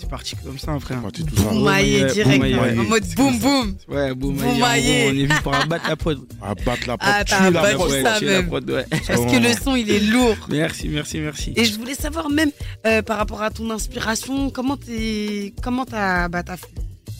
[0.00, 1.00] C'est parti comme ça, frère.
[1.02, 1.42] Parti tout ça.
[1.50, 2.44] Boumaillé direct,
[2.78, 3.74] en mode boum boum.
[3.88, 5.06] Ouais, Boumaillé.
[5.08, 6.18] On est venu pour abattre la prod.
[6.40, 8.48] Abattre la Ah, t'as abattu ça même.
[8.48, 10.36] Parce que le son, il est lourd.
[10.50, 11.52] Merci, merci, merci.
[11.56, 12.50] Et je voulais savoir même
[12.86, 16.68] euh, par rapport à ton inspiration, comment t'es, comment t'as, bah, t'as fait?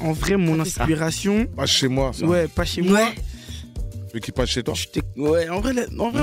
[0.01, 1.47] En vrai, mon inspiration.
[1.47, 2.25] Pas chez moi, ça.
[2.27, 3.01] Ouais, pas chez moi.
[4.09, 4.75] Celui qui passe chez toi.
[5.17, 6.23] Ouais, en vrai, la- en vrai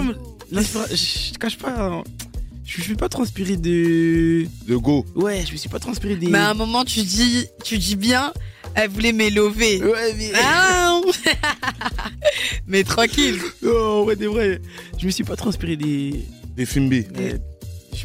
[0.52, 2.02] l'inspira- je te cache pas.
[2.66, 4.48] Je me suis pas transpiré de.
[4.68, 5.06] De go.
[5.16, 6.28] Ouais, je me suis pas transpiré des.
[6.28, 8.34] Mais à un moment, tu dis, tu dis bien,
[8.74, 9.82] elle voulait m'élever.
[9.84, 10.32] Ouais, mais.
[10.44, 11.00] Ah
[12.68, 13.40] mais tranquille.
[13.64, 14.60] Oh, ouais, des vrai.
[14.98, 16.26] Je me suis pas transpiré des.
[16.56, 17.40] Des me-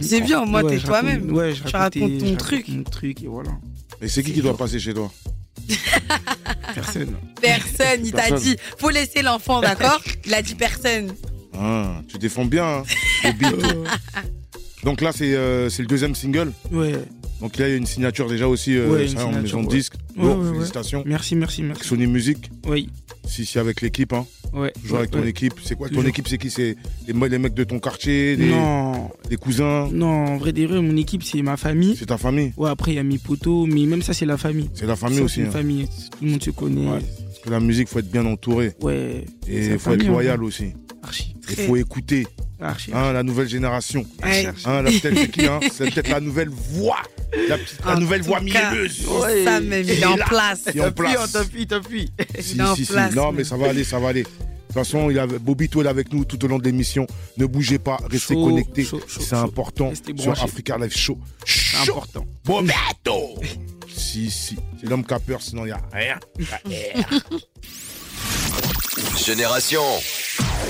[0.02, 1.32] C'est bien, moins, Ouais, t'es toi-même.
[1.32, 2.66] Ouais, je Tu racontais- racontes ton je truc.
[2.66, 3.50] raconte Mon truc, et voilà.
[4.02, 5.10] Et c'est qui qui doit passer chez toi
[6.74, 7.16] Personne.
[7.40, 10.00] Personne, il t'a dit, faut laisser l'enfant, d'accord?
[10.26, 11.14] Il a dit personne.
[11.54, 12.82] Ah, Tu défends bien, hein.
[14.82, 16.52] Donc là, c'est euh, c'est le deuxième single.
[16.72, 16.94] Ouais.
[17.40, 19.68] Donc là, il y a une signature déjà aussi euh, Ouais, une en maison de
[19.68, 19.76] ouais.
[19.76, 19.94] disque.
[20.16, 20.52] Ouais, ouais, ouais.
[20.54, 21.02] félicitations.
[21.06, 21.84] Merci, merci, merci.
[21.86, 22.50] Sony Music.
[22.66, 22.88] Oui.
[23.26, 24.12] Si, si, avec l'équipe.
[24.12, 24.26] Hein.
[24.52, 24.72] Ouais.
[24.82, 25.28] Toujours avec ton Ouais.
[25.28, 25.54] équipe.
[25.62, 26.50] C'est quoi Ton équipe, c'est qui?
[26.50, 29.10] C'est les, mecs de ton quartier des, Non.
[29.28, 29.88] des cousins?
[29.92, 31.94] Non, en vrai, des vrais, mon équipe, c'est ma famille.
[31.96, 32.52] C'est ta famille?
[32.56, 34.68] Ouais, après, il y a mes potos, mais même ça, c'est la famille.
[34.74, 35.50] C'est la famille Ça, aussi, C'est hein.
[35.50, 36.86] famille, tout le monde se connaît.
[36.86, 38.72] Parce que la musique, faut être bien entouré.
[38.80, 39.24] Ouais.
[39.46, 40.44] Et faut être famille, loyal hein.
[40.44, 40.72] aussi.
[41.02, 41.36] Archi.
[41.48, 42.26] Il faut écouter.
[42.62, 44.04] Hein, la nouvelle génération.
[44.22, 44.46] Ouais.
[44.66, 46.98] Hein, la peut-être c'est qui hein C'est peut-être la nouvelle voix.
[47.48, 49.02] La, petite- la En nouvelle voix mielleuse.
[49.44, 50.62] ça même, il est en place.
[50.74, 51.32] Il est en place.
[51.32, 52.12] t'appuie, t'appuie.
[52.38, 52.92] Si, est en si, si.
[52.92, 54.24] place, Non, mais ça va aller, ça va aller.
[54.24, 57.06] De toute façon, il y a Bobito est avec nous tout au long de l'émission.
[57.38, 58.86] Ne bougez pas, restez connectés.
[59.08, 60.32] C'est important sur.
[60.42, 61.18] Africa Live Show.
[61.46, 62.24] C'est important.
[62.44, 63.40] Bobito
[63.88, 64.56] Si, si.
[64.80, 66.18] C'est l'homme qui a peur, sinon il n'y a rien.
[69.24, 69.82] Génération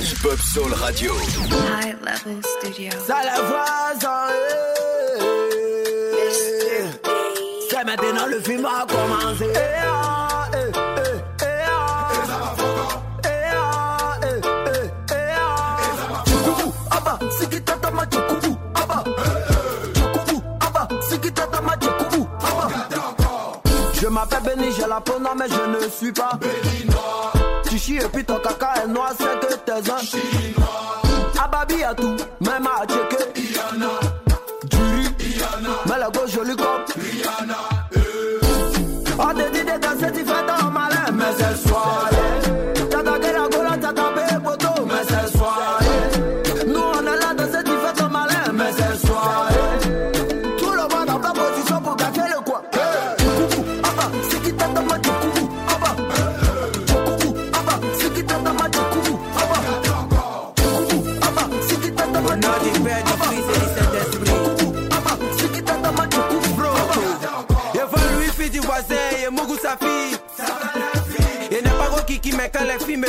[0.01, 1.13] Hip Hop Soul Radio.
[1.15, 2.91] High Level Studio.
[3.07, 4.29] Ça la voix, ça.
[7.81, 9.47] Et maintenant le film a commencé.
[24.11, 27.33] M'appelle Benny, j'ai la peau noire, mais je ne suis pas Béninois.
[27.69, 31.03] Tu chies et puis ton caca est noir, c'est que t'es un Chinois.
[31.43, 33.41] Ababi a tout, même à checker.
[33.41, 33.89] Iyana,
[34.65, 37.57] du riz, Iyana, mais la gauche jolie comme Rihanna.
[39.19, 42.20] On te dit de danser, tu fais ton malin, mais c'est soirée.
[73.01, 73.09] Me.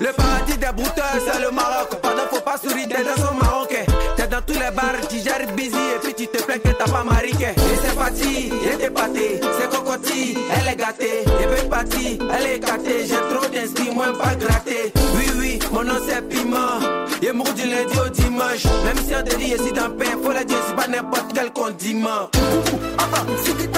[0.00, 2.00] Le paradis des brouteurs, c'est le Maroc.
[2.02, 3.84] Pardon, faut pas sourire, des danseurs marocains.
[4.16, 6.90] T'es dans tous les bars, tu gères busy, et puis tu te plains que t'as
[6.90, 7.48] pas mariqué.
[7.56, 9.40] Et c'est parti, et t'es pâté.
[9.58, 11.22] C'est cocotti, elle est gâtée.
[11.22, 13.06] Et puis parti, elle est gâtée.
[13.06, 14.92] J'ai trop d'instinct, moi pas gratté.
[15.16, 16.80] Oui, oui, mon nom c'est Piment.
[17.22, 18.64] Et mon du lundi au dimanche.
[18.84, 20.88] Même si on te dit, je suis dans le pain, faut le dire, c'est pas
[20.88, 22.28] n'importe quel condiment.
[23.44, 23.68] C'est qui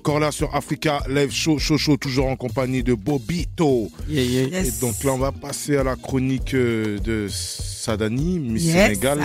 [0.00, 3.90] encore là sur Africa Live Show, show, show, toujours en compagnie de Bobito.
[4.08, 8.86] Yeah, Et donc là, on va passer à la chronique euh, de Sadani, Miss Yes,
[8.86, 9.20] Sénégal.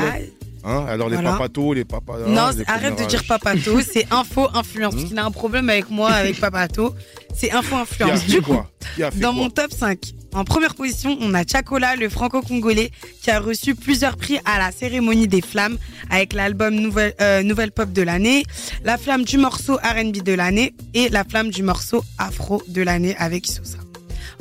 [0.67, 1.33] Hein, alors les Voilà.
[1.33, 2.17] papatos, les papas.
[2.27, 4.95] Non, les arrête de dire papato, c'est info influence.
[4.95, 6.95] Parce qu'il a un problème avec moi, avec papato.
[7.35, 8.11] C'est info influence.
[8.11, 9.99] Qui a fait Du coup, quoi Qui a fait dans quoi mon top 5,
[10.33, 12.89] en première position, on a Chakola, le franco-congolais,
[13.21, 15.77] qui a reçu plusieurs prix à la cérémonie des flammes
[16.09, 18.43] avec l'album Nouvelle, euh, Nouvelle Pop de l'année,
[18.83, 23.15] la flamme du morceau RB de l'année et la flamme du morceau Afro de l'année
[23.17, 23.77] avec Sosa.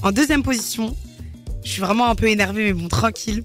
[0.03, 0.97] En deuxième position,
[1.64, 3.42] je suis vraiment un peu énervée, mais bon, tranquille.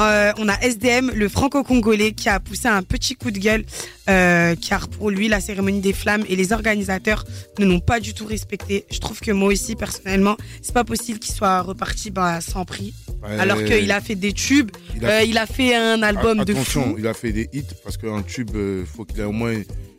[0.00, 3.64] Euh, on a SDM, le franco-congolais, qui a poussé un petit coup de gueule,
[4.08, 7.24] euh, car pour lui, la cérémonie des flammes et les organisateurs
[7.58, 8.86] ne l'ont pas du tout respecté.
[8.90, 12.94] Je trouve que moi aussi, personnellement, c'est pas possible qu'il soit reparti bah, sans prix.
[13.22, 13.38] Ouais.
[13.38, 16.52] Alors qu'il a fait des tubes, Il a fait- il a fait un album de
[16.52, 16.96] Attention, fou.
[16.98, 19.54] il a fait des hits parce qu'un tube, il faut qu'il ait au moins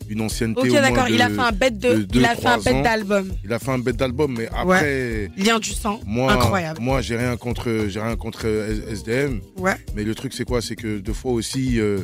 [0.09, 0.61] une ancienneté.
[0.61, 2.73] Ok, d'accord, il a fait un bête de, deux, il a fait un trois bête
[2.75, 2.81] ans.
[2.81, 3.31] d'album.
[3.43, 5.31] Il a fait un bête d'album, mais après.
[5.37, 6.81] Lien du sang, Moi, incroyable.
[6.81, 8.45] Moi, j'ai rien contre, j'ai rien contre
[8.91, 9.39] SDM.
[9.57, 9.75] Ouais.
[9.95, 10.61] Mais le truc, c'est quoi?
[10.61, 11.99] C'est que deux fois aussi, euh,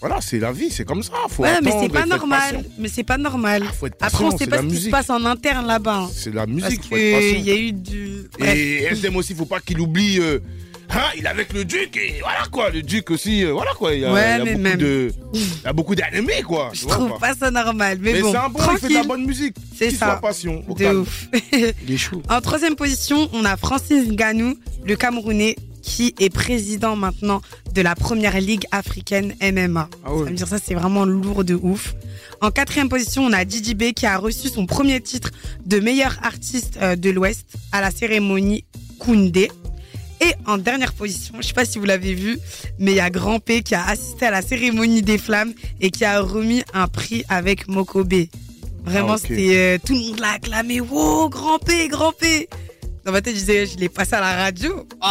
[0.00, 1.12] voilà, c'est la vie, c'est comme ça.
[1.28, 2.64] Faut ouais, mais c'est pas normal.
[2.78, 3.62] Mais c'est pas normal.
[3.84, 6.00] être Après, on sait pas ce qui se passe en interne là-bas.
[6.04, 6.10] hein.
[6.12, 8.24] C'est la musique, Parce qu'il y a eu du.
[8.38, 8.54] Bref.
[8.56, 10.18] Et SDM aussi, faut pas qu'il oublie.
[10.20, 10.40] euh,
[10.94, 13.94] ah, il est avec le Duc et voilà quoi, le Duc aussi, euh, voilà quoi.
[13.94, 14.78] Il y a, Ouais, il y a mais beaucoup même.
[14.78, 16.70] de, il y a beaucoup d'animés quoi.
[16.72, 17.18] Je trouve quoi.
[17.18, 17.98] pas ça normal.
[18.00, 19.56] Mais, Mais bon, c'est un bon, il fait de la bonne musique.
[19.76, 20.20] C'est ça.
[20.20, 21.00] soit au De calme.
[21.00, 21.28] ouf.
[21.86, 22.22] Il est chaud.
[22.28, 27.40] En troisième position, on a Francis Nganou, le Camerounais, qui est président maintenant
[27.74, 29.88] de la première ligue africaine MMA.
[30.04, 30.18] Ah ouais.
[30.24, 31.94] Ça veut dire ça, c'est vraiment lourd de ouf.
[32.40, 35.30] En quatrième position, on a Didi B qui a reçu son premier titre
[35.64, 38.64] de meilleur artiste euh, de l'Ouest à la cérémonie
[38.98, 39.50] Koundé.
[40.22, 42.38] Et en dernière position, je sais pas si vous l'avez vu,
[42.78, 45.90] mais il y a Grand P qui a assisté à la cérémonie des flammes et
[45.90, 48.14] qui a remis un prix avec Mokobe.
[48.84, 50.80] Vraiment, Ah, c'était euh, tout le monde l'a acclamé.
[50.80, 52.48] Wow, Grand P, Grand P.
[53.04, 54.86] Dans ma tête, je disais, je l'ai passé à la radio.
[55.02, 55.06] Oh,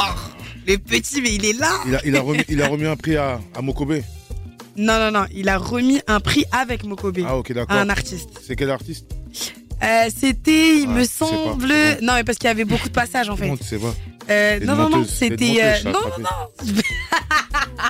[0.68, 1.72] le petit, mais il est là.
[1.88, 4.02] Il a, il a remis, il a remis un prix à, à Mokobe.
[4.78, 7.20] Non, non, non, il a remis un prix avec Mokobe.
[7.26, 7.76] Ah, ok, d'accord.
[7.76, 8.30] à un artiste.
[8.46, 9.06] C'est quel artiste?
[9.84, 11.68] Euh, C'était, il Ah, me semble.
[11.68, 12.06] bon.
[12.06, 13.44] Non, mais parce qu'il y avait beaucoup de passages en fait.
[13.46, 13.94] Comment tu sais pas
[14.30, 15.60] Euh, non, non, non, c'était.
[15.62, 16.72] euh, non, non, non.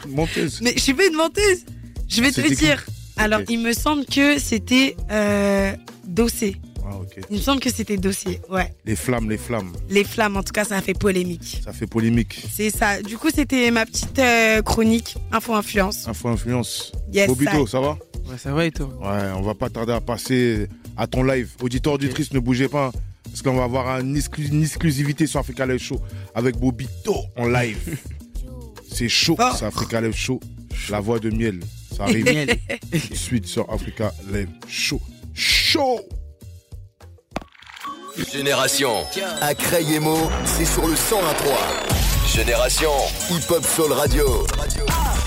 [0.16, 0.60] Menteuse.
[0.62, 1.66] Mais je suis pas une menteuse.
[2.08, 2.84] Je vais te le qui dire.
[3.18, 5.74] Alors, il me semble que c'était euh,
[6.06, 6.56] Dossé.
[6.84, 6.96] Ah.
[7.30, 8.42] Il me semble que c'était Dossier.
[8.50, 8.74] Ouais.
[8.86, 9.72] Les flammes, les flammes.
[9.90, 11.62] Les flammes, en tout cas, ça a fait polémique.
[11.64, 12.44] Ça fait polémique.
[12.52, 13.02] C'est ça.
[13.02, 16.08] Du coup, c'était ma petite euh, chronique Info Influence.
[16.08, 16.92] Info influence.
[17.14, 17.70] Yes, Bobito, I.
[17.70, 17.98] ça va?
[18.28, 18.88] Ouais, ça va et toi?
[19.02, 20.68] Ouais, on va pas tarder à passer
[20.98, 21.50] à ton live.
[21.62, 22.92] Auditeur, auditrice, ne bougez pas.
[23.32, 26.00] Parce qu'on va avoir une exclusivité sur Africa Live Show
[26.36, 27.78] avec Bobito en live.
[28.94, 30.42] C'est chaud, c'est Africa Live Show.
[30.90, 31.62] La voix de miel,
[31.96, 32.58] ça arrive
[33.14, 35.00] suite sur Africa Live Show.
[35.34, 36.02] Show
[38.34, 38.92] Génération,
[39.40, 42.36] à Crayemo, c'est sur le 101.3.
[42.36, 42.92] Génération,
[43.30, 44.46] Hip Hop Soul Radio.
[44.90, 45.21] Ah.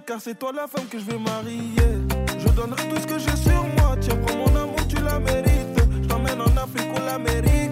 [0.00, 1.70] Car c'est toi la femme que je vais marier.
[2.38, 5.52] Je donnerai tout ce que j'ai sur moi, tiens, prends mon amour, tu la mérites.
[6.02, 7.71] Je t'emmène en Afrique ou l'Amérique,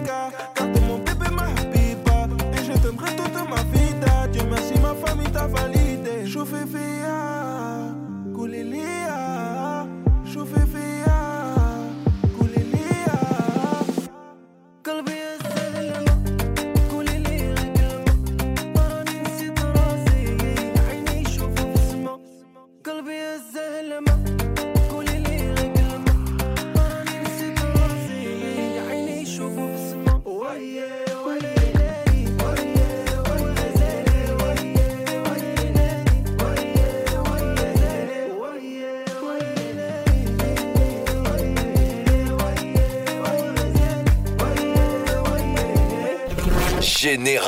[47.17, 47.41] na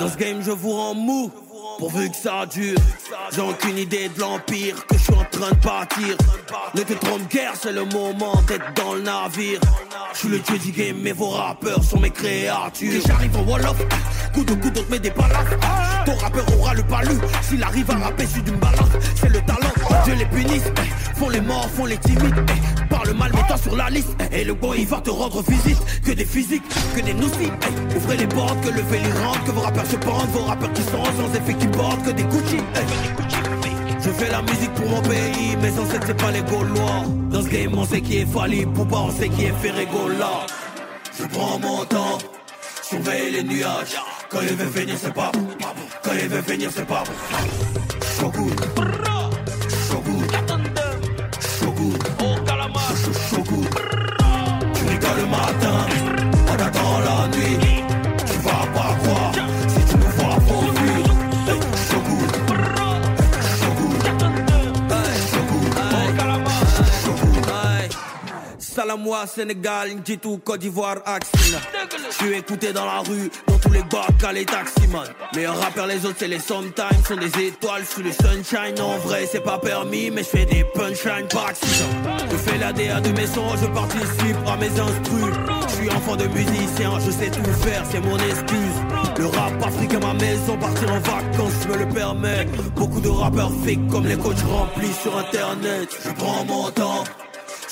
[0.00, 1.30] Dans ce game, je vous rends mou.
[1.78, 2.78] Pourvu que ça dure.
[3.32, 6.16] J'ai aucune idée de l'empire que je suis en train de bâtir.
[6.74, 9.60] Ne te trompe guère, c'est le moment d'être dans le navire.
[10.12, 12.94] Je suis le dieu du game, mais vos rappeurs sont mes créatures.
[12.94, 13.76] Et j'arrive en Wall-Off,
[14.32, 15.56] coup de coup, d'autres met des balafres.
[16.04, 19.02] Ton rappeur aura le palu s'il arrive à rapper sur d'une balade.
[19.16, 19.72] C'est le talent,
[20.04, 20.64] Dieu les punisse.
[20.76, 21.18] eh.
[21.18, 22.34] Font les morts, font les timides.
[22.48, 22.84] eh.
[22.94, 24.08] Parle mal, mets-toi sur la liste.
[24.32, 24.40] eh.
[24.40, 25.78] Et le bon, il va te rendre visite.
[26.04, 26.62] Que des physiques,
[26.94, 27.50] que des noussis.
[27.50, 27.96] eh.
[27.96, 29.44] Ouvrez les portes, que le véli rentre.
[29.44, 32.02] Que vos rappeurs se pendent, vos rappeurs qui sont sans effet qui portent.
[32.04, 32.56] Que des Gucci.
[32.74, 32.78] eh.
[34.00, 37.02] Je Je fais la musique pour mon pays, mais sans c'est pas les Gaulois.
[37.30, 40.46] Dans ce game, on sait qui est Fali, Poupa, on sait qui est Ferregola.
[41.18, 42.16] Je prends mon temps,
[42.88, 43.96] surveille les nuages.
[44.30, 45.46] Quand il veut venir, c'est pas bon.
[46.02, 47.12] Quand il veut venir, c'est pas bon.
[48.18, 48.48] Shogun.
[49.88, 50.20] Shogun.
[51.58, 51.98] Shogun.
[52.20, 52.80] Oh, Kalama.
[53.30, 53.62] Shogun.
[54.74, 55.26] Tu rigoles le
[68.88, 71.58] Salamois, Sénégal, Ndjitou, Côte d'Ivoire, Axine.
[72.08, 75.02] Je suis écouté dans la rue, dans tous les bacs à les taximans.
[75.34, 78.80] Meilleurs rappeurs, les autres, c'est les sometimes, sont des étoiles sous le sunshine.
[78.80, 81.90] En vrai, c'est pas permis, mais je fais des punchlines par accident.
[82.30, 85.34] Je fais la DA de mes sons, je participe à mes instrus.
[85.68, 88.78] Je suis enfant de musicien, je sais tout faire, c'est mon excuse.
[89.18, 92.46] Le rap africain, ma maison, partir en vacances, je me le permets.
[92.74, 95.90] Beaucoup de rappeurs fake comme les coachs remplis sur internet.
[96.02, 97.04] Je prends mon temps,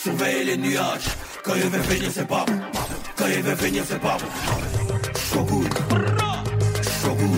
[0.07, 1.09] surveille les nuages.
[1.42, 2.59] Quand il veut venir, c'est pas bon.
[3.16, 4.30] Quand il veut venir, c'est pas bon.
[5.28, 5.68] Shogun.
[6.98, 7.34] Shogun.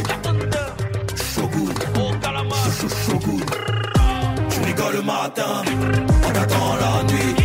[1.33, 1.73] Shogun.
[3.05, 3.41] Shogun.
[4.51, 5.63] Tu rigoles le matin,
[6.27, 7.38] on attend la nuit.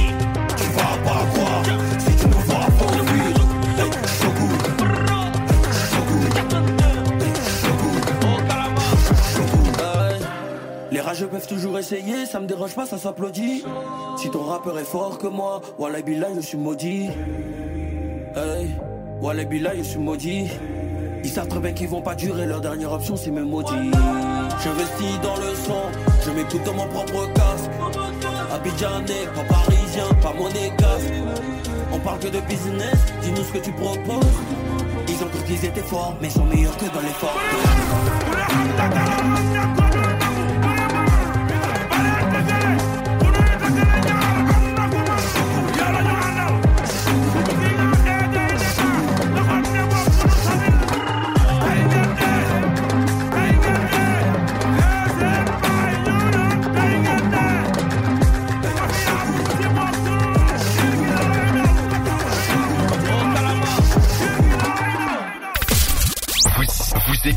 [11.13, 13.63] Rageux peuvent toujours essayer, ça me dérange pas, ça s'applaudit.
[14.17, 15.99] Si ton rappeur est fort que moi, Wallah
[16.35, 17.07] je suis maudit.
[18.35, 18.71] Hey,
[19.21, 19.43] Wallah
[19.77, 20.47] je suis maudit.
[21.23, 23.91] Ils savent très bien qu'ils vont pas durer, leur dernière option c'est me maudit.
[24.63, 25.83] J'investis dans le son,
[26.25, 27.69] je m'écoute dans mon propre casque.
[28.51, 31.13] Abidjanais, pas parisien, pas monégasque.
[31.91, 34.39] On parle que de business, dis-nous ce que tu proposes.
[35.07, 37.39] Ils ont cru qu'ils étaient forts, mais sont meilleurs que dans les forts.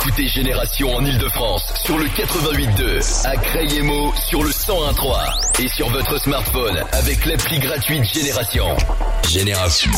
[0.06, 6.18] Écoutez Génération en Ile-de-France sur le 88.2, à Crayemo sur le 101.3 et sur votre
[6.18, 8.66] smartphone avec l'appli gratuite Génération.
[9.28, 9.90] Génération.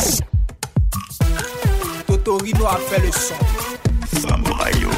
[2.07, 4.27] Totorino a fait le son.
[4.27, 4.89] Samouraïo.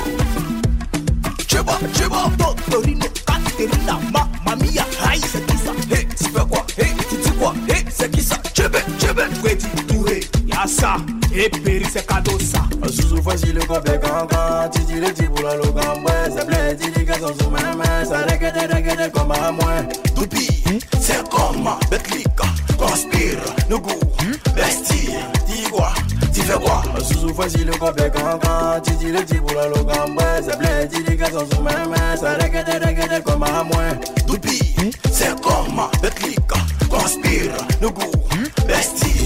[1.49, 5.72] Cheba, Cheba, Totorino, Katerina, Mamma Mia, aïe, c'est qui ça?
[5.93, 6.66] Hé, tu fais quoi?
[6.78, 7.53] Hé, tu dis quoi?
[7.68, 8.38] Hé, c'est qui ça?
[8.55, 10.95] Chebe, Chebe, Freddy Touré, y'a ça,
[11.34, 12.61] et Péri, c'est cadeau ça.
[12.88, 14.69] Zuzu facile come ganga.
[14.71, 18.51] Ti dire ti pula lo gambe Se ple ti dica son su meme Sa reggae
[18.67, 20.63] reggae come a mouais Tupi,
[20.99, 22.45] c'est comme Betlika.
[22.77, 23.93] Conspire, Nugu
[24.55, 25.13] Bestie,
[25.47, 25.93] dis quoi
[26.34, 26.82] Tu fais quoi.
[26.99, 28.79] Zuzu facile come ganga.
[28.84, 32.63] Ti dire ti pula lo gambe Se ple ti dica son su meme Sa reggae
[32.79, 34.75] reggae come a mouais Tupi,
[35.11, 36.57] c'est comme Betlika.
[36.89, 38.05] Conspire, Nugu
[38.67, 39.20] Bestie, dis quoi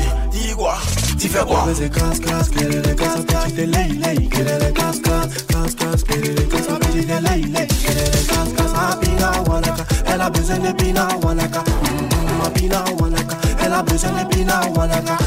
[1.36, 5.44] Tu fais quoi C'est casse casse, les casse petite lay lay, est les casse casse,
[5.50, 10.30] casse casse, les casse petite lay lay, est les casse casse, apina wanaka, elle a
[10.30, 15.18] besoin de pina wanaka, mm, apina wanaka, elle a besoin de pina wanaka.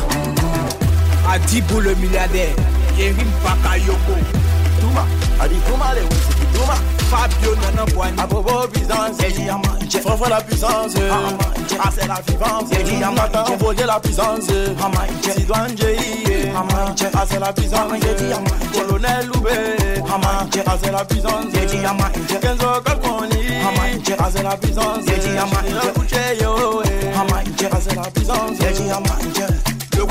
[1.30, 2.54] Adibou le milliardaire,
[2.96, 4.14] Yerim Bakayoko.
[4.80, 5.04] Touma,
[5.40, 6.08] Adi Touma, les
[6.54, 6.74] Touma.
[7.10, 8.18] Fabio Nana Boigny.
[8.18, 10.00] Abobo Byzance, j'ai à manger.
[10.00, 10.92] Frère la puissance,
[11.80, 12.70] ah c'est la vivance.
[12.70, 13.04] J'ai.
[13.52, 14.74] Envoyer la puissance, j'ai
[17.14, 17.92] ah c'est la puissance.
[18.00, 18.78] J'ai.
[18.78, 19.50] Colonel Loubé,
[20.06, 21.46] ah c'est la puissance.
[21.54, 22.38] J'ai.
[22.40, 23.42] Kenzo Kalkoni,
[24.18, 25.04] ah c'est la puissance.
[25.06, 26.82] J'ai yo,
[27.14, 28.56] ah c'est la puissance.
[28.60, 28.72] J'ai.
[29.96, 30.04] Le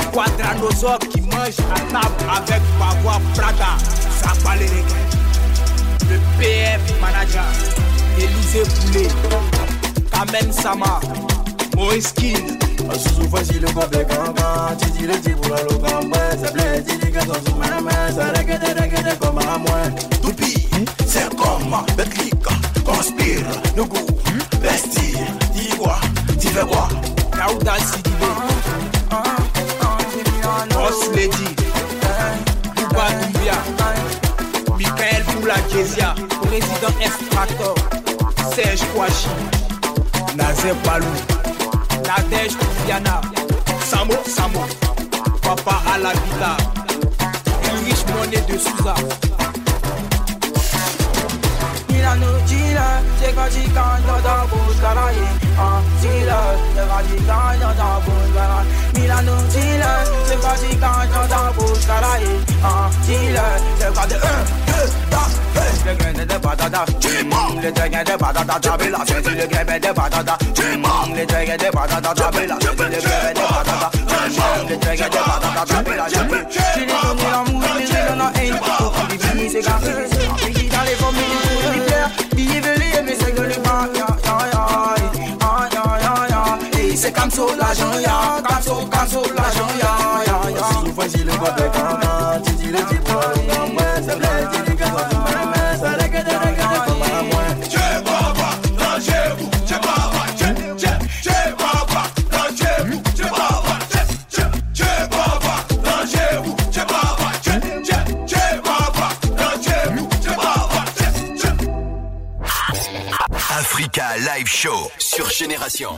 [1.07, 2.61] qui mange à table avec
[3.35, 3.71] Prada,
[6.09, 7.43] Le PF manager,
[8.17, 9.07] Élisée Poulet,
[10.11, 10.99] Kamen Sama,
[11.75, 12.57] Maurice King.
[12.93, 17.41] Zuzu facile come ganga Ti dire ti pula lo gambe Se ple ti dica son
[17.45, 20.67] su meme Se reggae reggae come a mouais Tupi,
[21.05, 22.51] c'est comme Betlika
[22.85, 23.97] Conspire, Nugu
[24.61, 24.87] fais
[35.47, 37.73] Poula Kezia, Président Extractor,
[38.53, 39.29] Serge Kouachi,
[40.35, 41.07] Nazer Balou,
[42.05, 43.21] Nadège Koufiana,
[43.79, 44.65] Samo Samo,
[45.41, 46.57] Papa Alabita,
[47.63, 48.93] Ulrich Monet de Souza.
[51.89, 52.81] Il Milano, Chile,
[53.21, 55.15] c'est quand tu gagnes dans ta bouche, caraïe.
[55.57, 56.35] Ah, Chile,
[56.75, 58.99] c'est quand tu gagnes dans ta bouche.
[58.99, 59.85] Milano, Chile,
[60.25, 62.27] c'est quand tu gagnes dans ta bouche, caraïe.
[62.61, 62.89] Ah,
[63.95, 64.03] quand.
[64.03, 65.16] Un, deux, trois,
[65.85, 70.37] le grain de patata, le grain de patata, taper la ceinture, le grain de patata,
[70.41, 75.65] le grain de patata, taper la ceinture, le grain de patata, le grain de patata,
[75.65, 76.43] taper la ceinture.
[76.49, 78.59] J'ai les données l'amour, mais j'ai dans la haine.
[78.61, 79.91] Fond du fini, c'est carré.
[80.37, 83.85] Puis dans les familles, pour les plaire, billets velés, mais c'est que les bas.
[86.79, 89.91] Et c'est comme ça l'argent, ya, comme ça, comme ça l'argent, ya,
[90.83, 92.06] vous voyez le gars de Ghana,
[115.37, 115.89] Génération.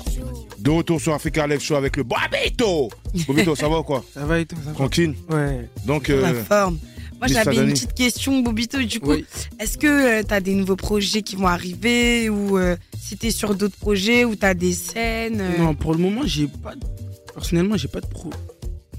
[0.59, 2.89] De retour sur Africa Live Show avec le Bobito.
[3.25, 5.69] Bobito, ça va ou quoi Ça va et toi ça va Tranquille Ouais.
[5.85, 6.77] Donc, La euh, forme.
[7.19, 8.77] Moi, j'avais une petite question, Bobito.
[8.81, 9.13] Du coup,
[9.59, 13.31] est-ce que tu as des nouveaux projets qui vont arriver ou euh, si tu es
[13.31, 16.75] sur d'autres projets ou tu as des scènes euh, Non, pour le moment, j'ai pas.
[16.75, 16.85] de-
[17.33, 18.29] Personnellement, j'ai pas de pro.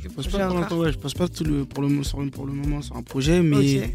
[0.02, 2.46] Je pense projet pas pour ouais, je pense pas tout le, pour, le, sur, pour
[2.46, 3.90] le moment sur un projet, mais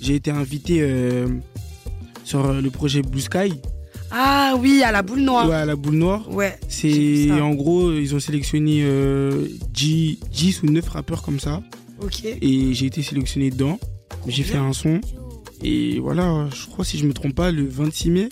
[0.00, 1.26] j'ai été invité euh,
[2.24, 3.52] sur euh, le projet Blue Sky.
[4.10, 5.48] Ah oui, à la boule noire.
[5.48, 6.28] Ouais, à la boule noire.
[6.30, 6.58] Ouais.
[6.68, 11.62] C'est en gros, ils ont sélectionné euh, 10, 10 ou 9 rappeurs comme ça.
[12.02, 12.24] Ok.
[12.24, 13.78] Et j'ai été sélectionné dedans.
[14.26, 15.00] J'ai fait un son.
[15.62, 18.28] Et voilà, je crois, si je me trompe pas, le 26 mai.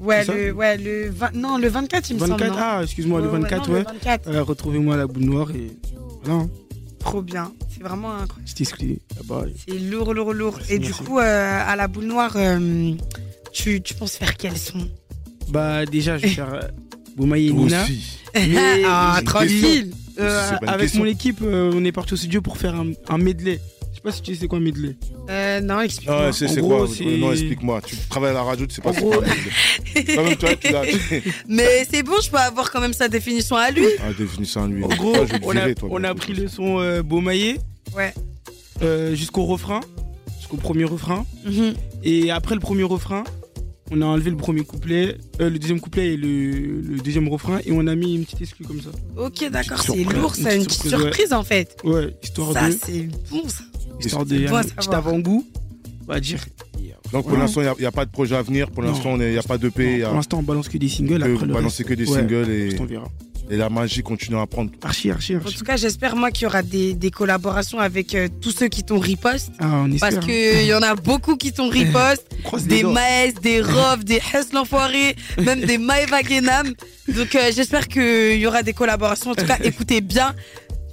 [0.00, 2.58] Ouais, c'est le, ouais, le 20 non, le 24, il me 24, semble.
[2.60, 3.78] ah, excuse-moi, le Ouais, ouais, 24, non, ouais.
[3.80, 4.28] le 24.
[4.28, 5.68] Euh, Retrouvez-moi à la boule noire et
[6.24, 6.40] voilà.
[6.40, 6.50] hein.
[6.98, 7.52] Trop bien.
[7.72, 8.42] C'est vraiment incroyable.
[8.46, 9.44] J'étais exclu là-bas.
[9.68, 10.58] C'est lourd, lourd, lourd.
[10.68, 12.94] Et du coup, euh, à la boule noire, euh,
[13.52, 14.88] tu, tu penses faire quel son?
[15.52, 16.60] Bah, déjà, je vais faire euh,
[17.16, 17.84] Boumaï et Nina.
[18.34, 19.92] Mais- Ah, tranquille.
[20.18, 21.00] Euh, avec question.
[21.00, 23.60] mon équipe, euh, on est parti au studio pour faire un, un medley.
[23.90, 24.96] Je sais pas si tu sais c'est quoi un medley.
[25.30, 26.26] Euh, non, explique-moi.
[26.28, 26.86] Ah, c'est quoi
[27.18, 27.80] Non, explique-moi.
[27.86, 29.22] Tu travailles à la radio, tu sais pas c'est quoi.
[30.16, 30.82] Quand même, toi, tu l'as.
[31.48, 33.86] Mais c'est bon, je peux avoir quand même sa définition à lui.
[34.02, 34.84] Ah, définis ça en lui.
[34.84, 37.58] En gros, Toi, te on a, toi, on a pris le son euh, Beaumaillé
[37.96, 38.12] Ouais.
[38.82, 39.80] euh, jusqu'au refrain,
[40.38, 41.24] jusqu'au premier refrain.
[41.44, 41.74] Mhm.
[42.04, 43.24] Et après le premier refrain,
[43.90, 47.58] on a enlevé le premier couplet, euh, le deuxième couplet et le, le deuxième refrain,
[47.64, 48.90] et on a mis une petite exclue comme ça.
[49.16, 51.34] Ok, d'accord, c'est lourd, ça, une petite surprise ouais.
[51.34, 51.76] en fait.
[51.84, 52.76] Ouais, histoire Ça, de.
[52.84, 53.64] c'est bon, ça.
[54.00, 54.48] Histoire C'est de.
[54.48, 55.46] bon un petit avant-goût,
[56.08, 56.44] on va dire.
[57.12, 58.70] Donc pour l'instant, il n'y a, pas de projet à venir.
[58.70, 59.84] Pour l'instant, il n'y a pas d'EP.
[59.84, 61.22] il y a- Pour l'instant, on balance que des singles.
[61.22, 63.08] Après le balancer reste- que des ouais, singles et, on verra.
[63.52, 64.70] Et la magie continue à prendre.
[64.82, 65.58] Archi, archi, En archi.
[65.58, 68.82] tout cas, j'espère moi qu'il y aura des, des collaborations avec euh, tous ceux qui
[68.82, 69.50] t'ont riposte.
[69.58, 70.10] Ah, on espère.
[70.10, 72.26] Parce qu'il y en a beaucoup qui t'ont riposte.
[72.66, 72.82] des.
[72.82, 76.72] Maes, des Rov, des Hess l'enfoiré, même des Maeva Genam.
[77.08, 79.32] Donc euh, j'espère qu'il y aura des collaborations.
[79.32, 80.34] En tout cas, écoutez bien.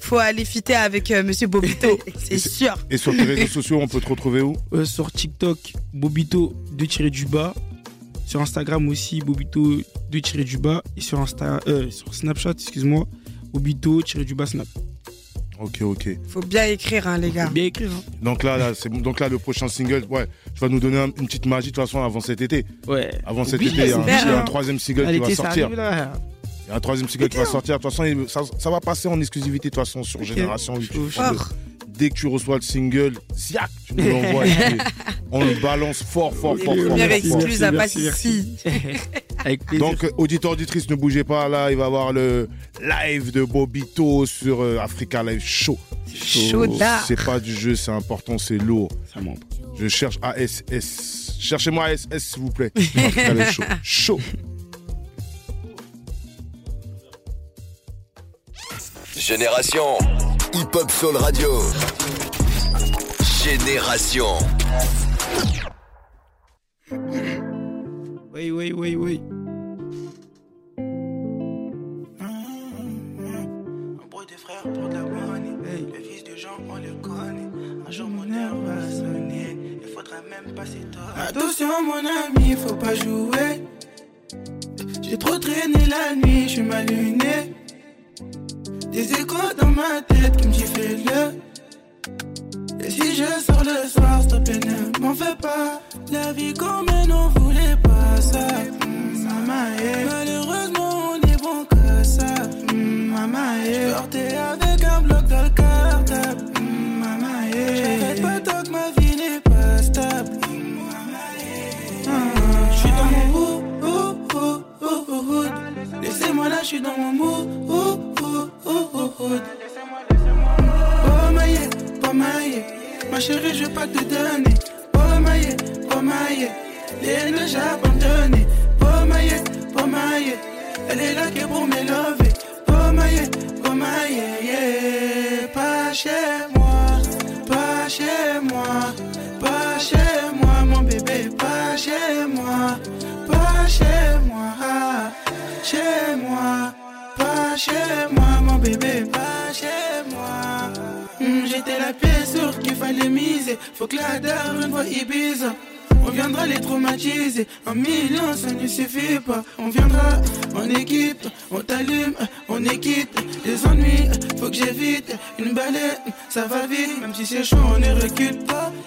[0.02, 2.78] Faut aller fitter avec euh, Monsieur Bobito, c'est sûr.
[2.90, 4.56] Et sur tes réseaux sociaux, on peut te retrouver où?
[4.74, 7.54] Euh, sur TikTok, Bobito 2 du bas.
[8.30, 9.78] Sur Instagram aussi, Bobito
[10.12, 10.84] 2 du bas.
[10.96, 13.08] Et sur, Insta, euh, sur Snapchat, excuse-moi,
[13.52, 14.68] Bobito du bas Snap.
[15.60, 16.10] Ok, ok.
[16.28, 17.50] Faut bien écrire, hein, les gars.
[17.50, 17.90] Bien écrire.
[17.92, 18.04] Hein.
[18.22, 19.00] Donc là, là, c'est bon.
[19.00, 21.76] donc là, le prochain single, ouais, tu vas nous donner un- une petite magie de
[21.76, 22.66] toute façon avant cet été.
[22.88, 23.10] Ouais.
[23.26, 25.12] Avant cet Oui, été, il y a un, j'espère, il y a un troisième single
[25.12, 25.66] qui va sortir.
[25.66, 26.14] arrive, là.
[26.68, 27.80] Il y a un troisième single qui va sortir.
[27.80, 30.92] De toute façon, ça, ça va passer en exclusivité de toute façon sur Génération 8.
[32.00, 34.46] Dès que tu reçois le single, ziac, tu nous l'envoies.
[35.34, 36.86] on le balance fort, fort, fort, fort.
[36.86, 37.40] Première fort, fort.
[37.42, 38.58] excluse à merci, Passy.
[39.40, 39.86] Avec plaisir.
[39.86, 41.50] Donc, euh, auditeur, auditrice, ne bougez pas.
[41.50, 42.48] Là, il va y avoir le
[42.82, 45.78] live de Bobito sur euh, Africa Live Show.
[46.16, 47.04] Chaudard.
[47.06, 48.88] C'est pas du jeu, c'est important, c'est lourd.
[49.14, 49.42] Ça monte.
[49.78, 51.36] Je cherche ASS.
[51.38, 52.72] Cherchez-moi ASS, s'il vous plaît.
[52.78, 53.64] Africa Live Show.
[53.84, 54.20] Chaud.
[59.18, 59.98] Génération
[60.54, 61.62] Hip Hop Soul Radio.
[63.44, 64.38] Génération.
[68.34, 69.22] Oui, oui, oui, oui.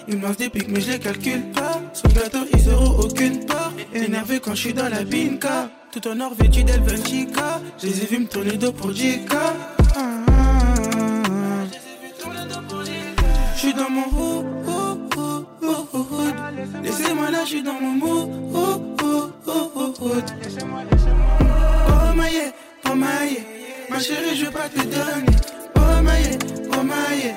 [0.07, 1.81] Ils lancent des pics, mais je les calcule pas.
[2.03, 3.71] Le gâteau, ils auront aucune part.
[3.93, 5.69] Énervé quand je suis dans la binka.
[5.91, 7.61] Tout en or vêtu d'Elvenchica.
[7.81, 9.53] Je les ai vus me tourner dos pour Jika.
[9.95, 11.63] Ah, ah, ah.
[13.55, 14.53] Je suis dans mon hood.
[16.83, 20.23] Laissez-moi là, je suis dans mon mood, hood, hood, hood.
[21.87, 22.51] Oh maïe,
[22.85, 23.37] oh maïe,
[23.89, 25.37] ma chérie, je veux pas te donner.
[25.75, 26.37] Oh maïe,
[26.71, 27.33] oh maïe,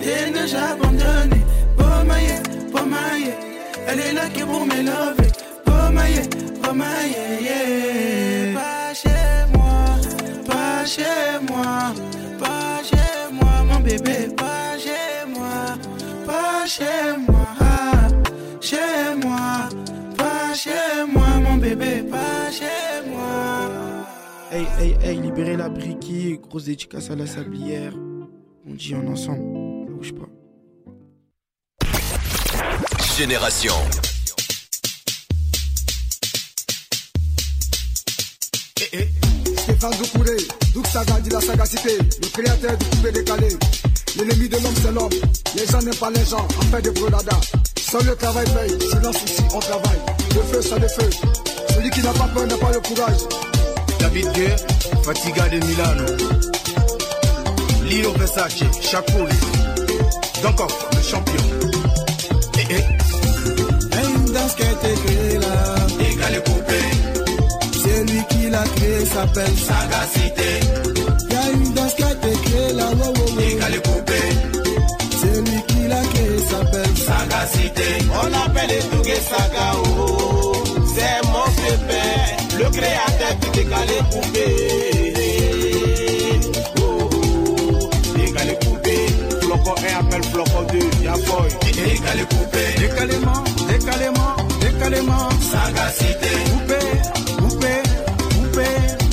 [0.00, 1.42] les neiges abandonnées.
[1.42, 1.59] Oh
[3.92, 5.30] elle est là que pour me lever.
[5.92, 6.20] Maïe,
[6.74, 8.54] maïe, yeah.
[8.54, 9.84] Pas chez moi,
[10.46, 11.92] pas chez moi,
[12.38, 15.76] pas chez moi, mon bébé, pas chez moi,
[16.26, 18.08] pas chez moi, ah,
[18.60, 18.76] chez
[19.22, 19.68] moi,
[20.16, 23.68] pas chez moi, mon bébé, pas chez moi.
[24.52, 27.94] Hey, hey, hey, libérez la briquille, grosse dédicace à la sablière.
[28.64, 30.28] On dit en ensemble, ça bouge pas.
[33.20, 33.74] Génération.
[39.58, 40.36] Stéphane Doucouré,
[40.72, 43.48] Douk Saga dit la sagacité, le créateur du coupé décalé.
[44.16, 45.10] L'ennemi de l'homme c'est l'homme,
[45.54, 47.38] les gens n'aiment pas les gens, en fait de brodada.
[47.76, 50.00] Seul le travail paye, silence ici on travaille.
[50.34, 51.10] Le feu c'est le feu,
[51.74, 53.20] celui qui n'a pas peur n'a pas le courage.
[53.98, 54.56] David Guerre,
[55.04, 56.06] Fatiga de Milano.
[57.84, 59.36] Lilo Versace, Chapoli.
[60.42, 61.44] Dankoff, le champion.
[62.56, 62.99] Eh eh.
[64.56, 65.54] Qui a été créée là.
[66.10, 66.80] Égal coupé.
[67.82, 70.50] C'est lui qui l'a créée, s'appelle Sagacité.
[71.30, 72.86] Y a une danse qui a été créée là.
[72.90, 73.40] Wow, wow.
[73.40, 74.20] Égal coupé.
[75.20, 77.88] C'est lui qui l'a créée, s'appelle Sagacité.
[78.22, 80.52] On l'appelle Etougue Saga, oh.
[80.94, 82.04] C'est mon pépé,
[82.58, 84.46] le créateur du décalé coupé.
[86.80, 87.90] Oh, oh.
[88.16, 88.96] Décalé coupé,
[89.42, 91.50] flocon 1 appelle flocon 2, y'a boy.
[91.72, 92.64] Décalé coupé.
[92.78, 93.44] Décalément, décalément,
[94.90, 96.26] Sagacité.
[96.50, 96.80] Coupé,
[97.38, 97.74] coupé,
[98.34, 98.66] coupé.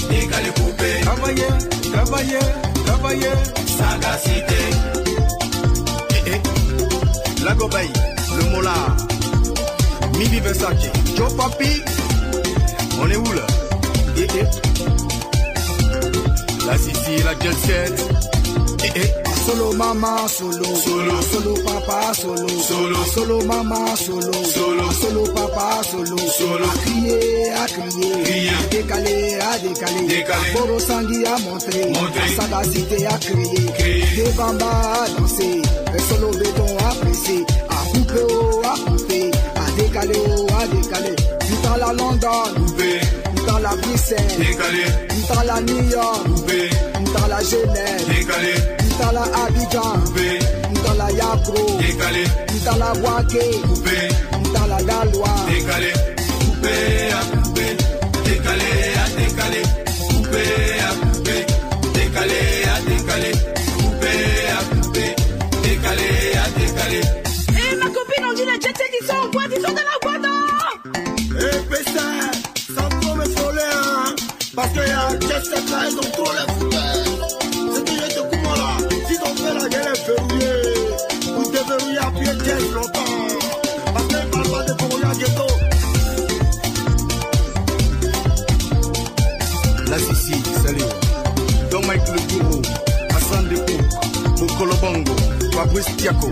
[0.10, 1.02] Décalé coupé.
[1.02, 1.48] Travailler,
[1.94, 2.40] travailler,
[2.86, 3.34] travailler.
[3.78, 4.56] Sagacité.
[6.26, 7.44] Eh eh.
[7.46, 7.90] La Gobaï,
[8.38, 8.74] le Mola.
[10.18, 11.84] Mimi Versace, Joe Papi.
[13.00, 13.46] On est où là?
[14.18, 14.46] Eh eh.
[16.66, 18.04] La Sissi, la Jet Set.
[18.84, 19.27] Eh eh.
[19.48, 21.22] Solo mama solo, Solo.
[21.22, 23.06] solo papa solo, Solo.
[23.06, 24.92] solo mama solo, Solo.
[24.92, 26.66] solo papa solo, Solo.
[26.66, 28.50] à crier, à crier, Crier.
[28.50, 30.52] à décaler, à décaler, Décaler.
[30.54, 32.20] Boro Sangui à montrer, Montrer.
[32.20, 34.06] la sagacité à créer, Créer.
[34.18, 35.62] des bambas à danser,
[35.96, 41.16] un solo béton à presser, à couper oh, à couper, à décaler oh, à décaler,
[41.64, 43.00] dans la London, Coupé.
[43.48, 44.84] dans la Bruxelles, Décalé.
[45.34, 46.70] dans la New York, Coupé.
[47.16, 48.54] dans la Genève, Décalé.
[49.00, 50.40] Dans la Abidjan, Coupé.
[50.86, 52.24] dans la Yapro, Décalé.
[52.66, 54.08] dans la Boaké, Coupé.
[54.54, 55.94] dans la Galois, Décalé.
[56.40, 56.76] Coupé
[57.12, 57.78] à coupé.
[58.26, 58.72] Décalé
[59.04, 59.62] à décalé.
[60.10, 60.44] Coupé
[60.80, 61.46] à coupé.
[61.94, 62.42] Décalé
[62.74, 63.32] à décalé.
[63.78, 64.16] Coupé
[64.58, 65.16] à coupé.
[65.64, 66.10] Décalé
[66.44, 67.02] à décalé.
[67.50, 69.88] Eh ma copine, on dit les jet set, ils sont en boîte, ils sont dans
[69.92, 70.32] la boîte
[71.40, 72.32] Eh, Pessin,
[72.76, 74.16] sans trop me frôler, hein.
[74.56, 76.32] Parce qu'il y a un cette là, ils ont trop
[95.58, 96.30] clock Tiako,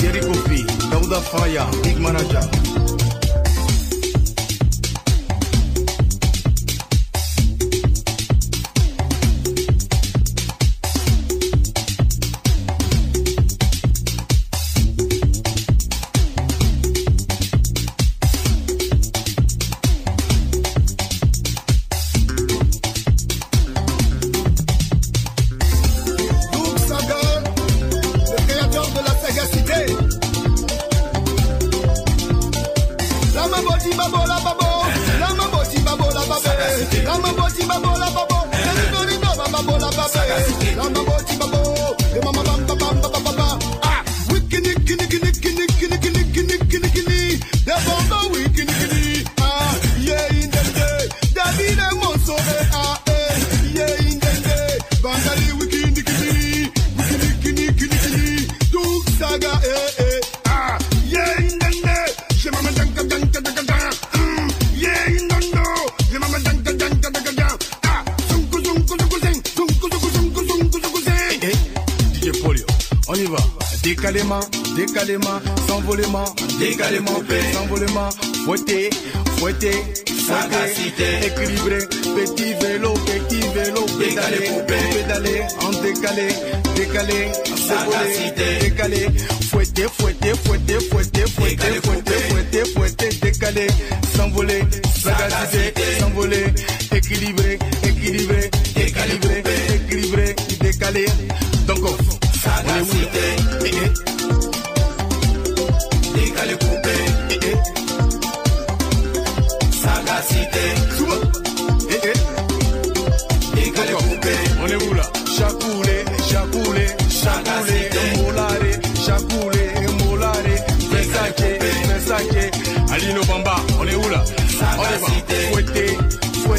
[0.00, 2.63] Jerry Kofi, Dauda Faya, Big Manager.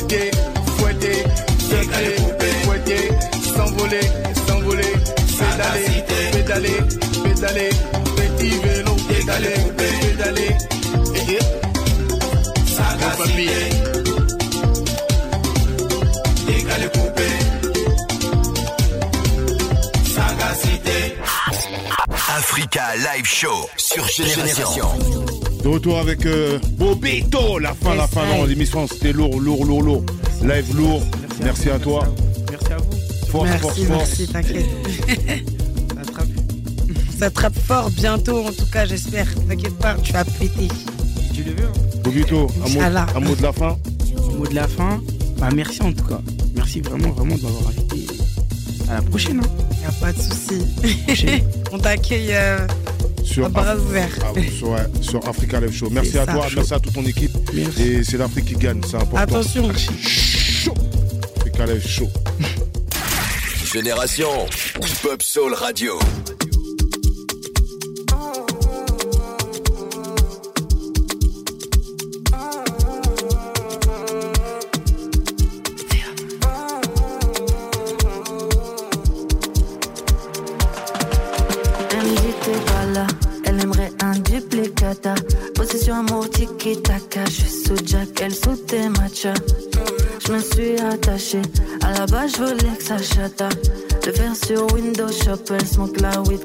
[0.05, 0.31] Fouetté,
[0.77, 2.15] fouetté,
[2.63, 2.97] fouetté,
[3.55, 3.99] s'envoler,
[4.47, 4.93] s'envoler,
[5.39, 6.79] pédaler, pédaler,
[7.23, 7.69] pédaler,
[8.15, 10.57] petit vélo, pédaler, pédaler,
[11.15, 11.39] eh.
[12.75, 14.04] Sagacité,
[22.37, 24.87] Africa Live Show sur Génération.
[25.63, 29.81] De retour avec euh, Bobito, la fin, la fin, non, l'émission c'était lourd, lourd, lourd,
[29.81, 30.05] lourd.
[30.43, 31.01] Live lourd,
[31.41, 32.03] merci à toi.
[32.51, 32.91] Merci à vous.
[33.31, 34.19] Force, merci, force, force.
[34.19, 34.65] merci, t'inquiète.
[37.17, 39.27] Ça trappe fort bientôt, en tout cas, j'espère.
[39.47, 40.67] T'inquiète pas, tu vas péter.
[41.33, 43.77] Tu le veux hein Bobito, un mot, un de la fin
[44.37, 45.01] Mot de la fin,
[45.37, 46.19] bah merci en tout cas.
[46.53, 48.07] Merci vraiment, vraiment de m'avoir invité.
[48.89, 49.39] À la prochaine.
[49.39, 49.65] Hein.
[49.81, 51.41] Y a pas de souci.
[51.75, 52.65] On t'accueille euh,
[53.21, 54.17] sur, à bras Af- ouverts.
[54.23, 54.31] ah,
[55.01, 55.89] sur, Africa Live Show.
[55.91, 57.31] Merci à toi, merci à toute ton équipe.
[57.77, 59.17] Et c'est l'Afrique qui gagne, c'est important.
[59.17, 59.73] Attention.
[59.75, 60.73] Chaud.
[61.41, 62.07] Africa Live Show.
[63.73, 64.29] Génération
[64.81, 65.99] Hip-Hop Soul Radio.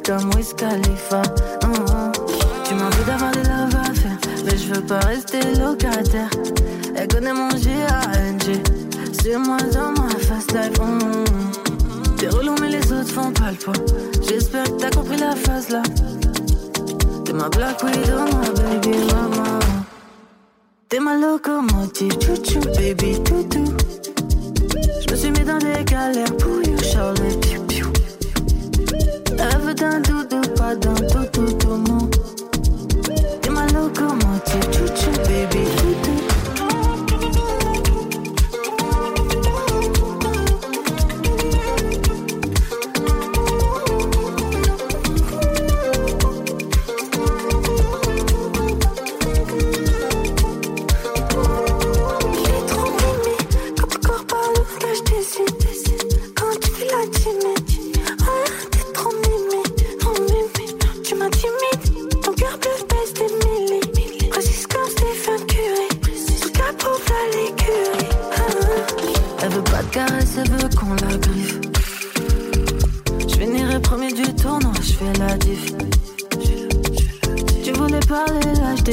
[0.04, 1.22] Comme Wiz Khalifa.
[1.64, 2.12] Hum.
[2.64, 6.30] Tu m'as envie d'avoir des love à faire, mais je veux pas rester locataire.
[6.96, 8.62] Elle connaît mon G.A.N.G.
[9.22, 10.72] C'est moi dans ma fast life.
[12.20, 13.72] T'es relou mais les autres font pas le poids
[14.28, 15.82] J'espère que t'as compris la phase là
[17.24, 19.58] T'es ma black widow, ma baby mama
[20.90, 23.64] T'es ma locomotive, chouchou, baby toutou
[25.00, 26.76] Je me suis mis dans des galères pour you,
[27.40, 27.59] piou
[29.42, 32.10] Elle d'un doudou, pas d'un tout tout non.
[33.40, 36.19] T'es ma locomotive, chouchou, baby toutou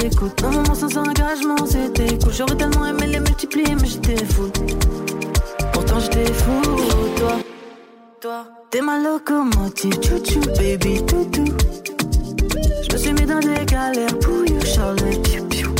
[0.09, 0.43] t'écoute.
[0.43, 2.33] Un moment sans engagement, c'était cool.
[2.33, 4.49] J'aurais tellement aimé les multiplier, mais j'étais fou.
[5.73, 6.61] Pourtant j'étais fou,
[7.17, 7.35] toi.
[8.21, 11.45] Toi, t'es ma locomotive, chouchou, baby, toutou.
[12.81, 15.73] Je me suis mis dans des galères pour you, Charlotte, piou.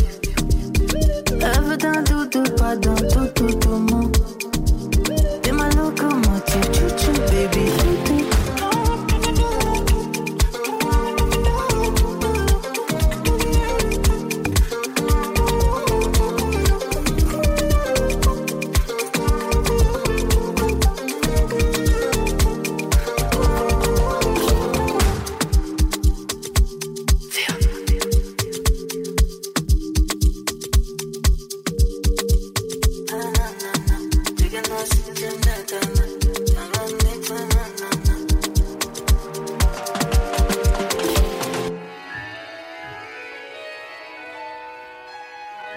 [1.31, 4.11] Elle veut d'un doudou, pas d'un tout tout tout mon.
[5.41, 8.06] T'es ma locomotive, chouchou, baby, toutou.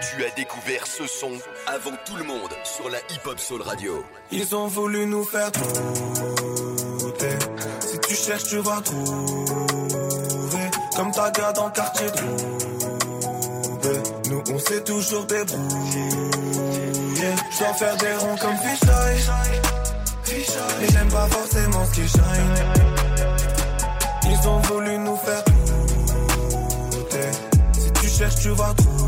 [0.01, 1.31] A découvert ce son
[1.67, 4.03] avant tout le monde sur la Hip Hop Soul Radio.
[4.33, 7.39] Ils ont voulu nous faire douter.
[7.81, 10.71] Si tu cherches, tu vas trouver.
[10.97, 12.07] Comme ta gars dans le quartier.
[14.31, 16.09] Nous, on s'est toujours débrouillé.
[17.53, 19.61] Je dois faire des ronds comme Fisheye.
[20.81, 22.55] Mais j'aime pas forcément ce qui shine.
[24.25, 25.45] Ils ont voulu nous faire
[26.91, 27.31] douter.
[27.79, 29.00] Si tu cherches, tu vas trouver.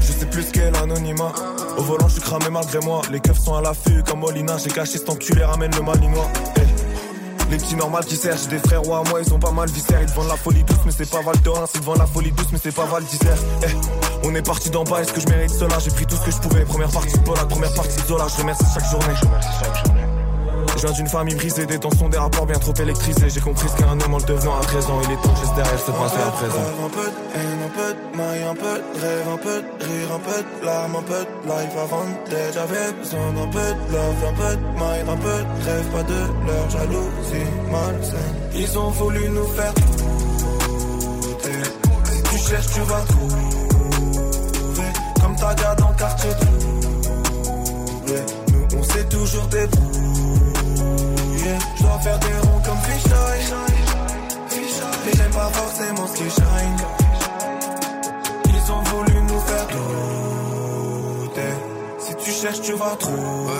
[0.00, 1.32] Je sais plus quel anonymat.
[1.76, 3.02] Au volant, je suis cramé malgré moi.
[3.10, 4.56] Les keufs sont à l'affût comme Molina.
[4.58, 6.28] J'ai caché cet enculé, ramène le malinois.
[6.56, 9.68] Eh, les petits normales qui cherchent des frères ou à moi, ils ont pas mal
[9.68, 10.00] viscère.
[10.00, 11.68] Ils vendent la folie douce, mais c'est pas Val d'Orens.
[11.74, 13.04] Ils te vendent la folie douce, mais c'est pas Val
[14.24, 15.78] on est parti d'en bas, est-ce que je mérite cela?
[15.80, 16.64] J'ai pris tout ce que je pouvais.
[16.64, 18.26] Première partie de la première partie de Zola.
[18.28, 19.14] Je remercie chaque journée.
[19.20, 19.91] Je
[20.82, 23.30] viens d'une famille brisée, des tensions, des rapports bien trop électrisés.
[23.30, 25.00] J'ai compris ce qu'est un homme en le devenant à 13 ans.
[25.04, 26.58] Il est temps je derrière ce passé à présent.
[26.84, 29.84] Un peu de haine, un peu de maille, un peu de rêve, un peu de
[29.84, 32.54] rire, un peu de larmes, un peu de life avant d'être.
[32.54, 36.02] J'avais besoin d'un peu de love, un peu de maille, un peu de rêve, pas
[36.02, 38.36] de leur jalousie malsaine.
[38.54, 41.62] Ils ont voulu nous faire douter.
[42.30, 43.42] Tu cherches, tu vas trouver.
[45.20, 48.20] Comme ta dans le quartier trouvé.
[48.52, 50.31] Nous, on s'est toujours débrouillé.
[51.42, 53.52] Je dois faire des ronds comme Fisheye.
[55.04, 56.76] Mais j'aime pas forcément ce qui shine.
[58.46, 59.66] Ils ont voulu nous faire
[61.26, 61.52] douter.
[61.98, 63.52] Si tu cherches, tu vas trouver.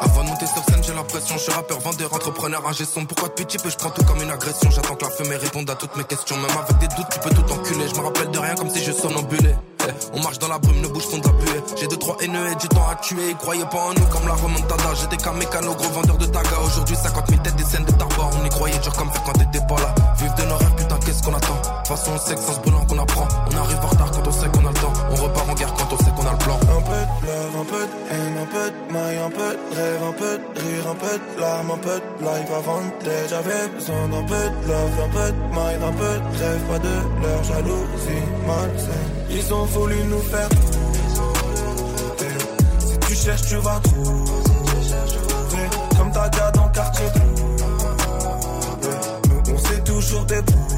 [0.00, 3.04] Avant de monter sur scène, j'ai l'impression, je suis rappeur, vendeur, entrepreneur, ingé son.
[3.04, 4.70] Pourquoi depuis petit peu, je prends tout comme une agression.
[4.70, 6.36] J'attends que la fumée réponde à toutes mes questions.
[6.36, 7.86] Même avec des doutes, tu peux tout enculer.
[7.88, 9.56] Je me rappelle de rien comme si je somnambulais.
[9.86, 11.60] Eh, On marche dans la brume, nos bouches sont d'appuyer.
[11.76, 13.30] J'ai deux, trois haineux du temps à tuer.
[13.30, 14.94] Ils croyaient pas en nous comme la remontada.
[15.00, 16.58] J'étais qu'un mécano, gros vendeur de taga.
[16.64, 18.30] Aujourd'hui, 50 000 têtes, des scènes de tarbor.
[18.40, 19.94] On y croyait dur comme fait quand t'étais pas là.
[20.18, 21.54] Vive de nos rêves, putain, qu'est-ce qu'on attend?
[21.54, 23.28] De toute façon, on sait que sans ce qu'on apprend.
[23.52, 24.92] On arrive en retard quand on sait qu'on a le temps.
[25.10, 26.56] On repart en guerre quand on sait qu'on a le plan.
[26.56, 29.76] Un peu de love, un peu de haine, un peu de maille, un peu de
[29.76, 33.28] rêve, un peu de rire, un peu de larmes, un peu de life avant d'être.
[33.30, 36.78] J'avais besoin d'un peu de love, un peu de maille, un peu de rêve, pas
[36.78, 39.15] de leur jalousie malsaine.
[39.30, 40.48] Ils ont voulu nous faire.
[42.78, 44.30] Si tu cherches, tu vas trouver.
[45.96, 47.06] Comme ta gars dans le quartier.
[49.28, 50.76] Nous, on s'est toujours débrouillé.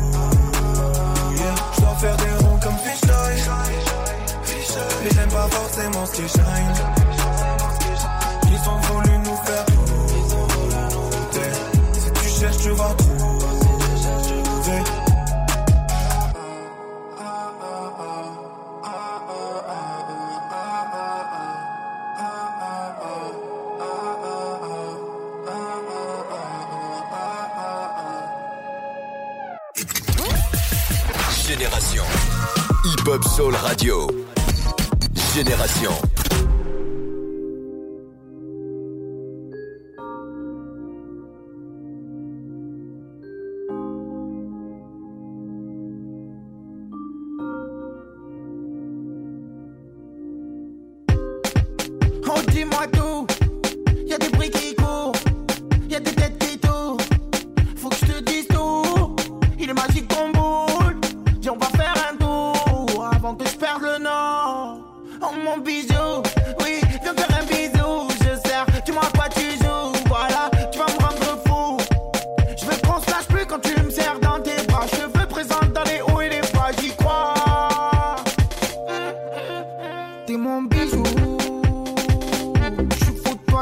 [1.74, 3.42] Je dois faire des ronds comme Fisheye.
[5.04, 6.74] Mais j'aime pas forcément ce qui shine.
[8.50, 9.66] Ils ont voulu nous faire.
[11.92, 13.17] Si tu cherches, tu vas trouver.
[33.38, 34.08] Soul Radio.
[35.32, 36.17] Génération.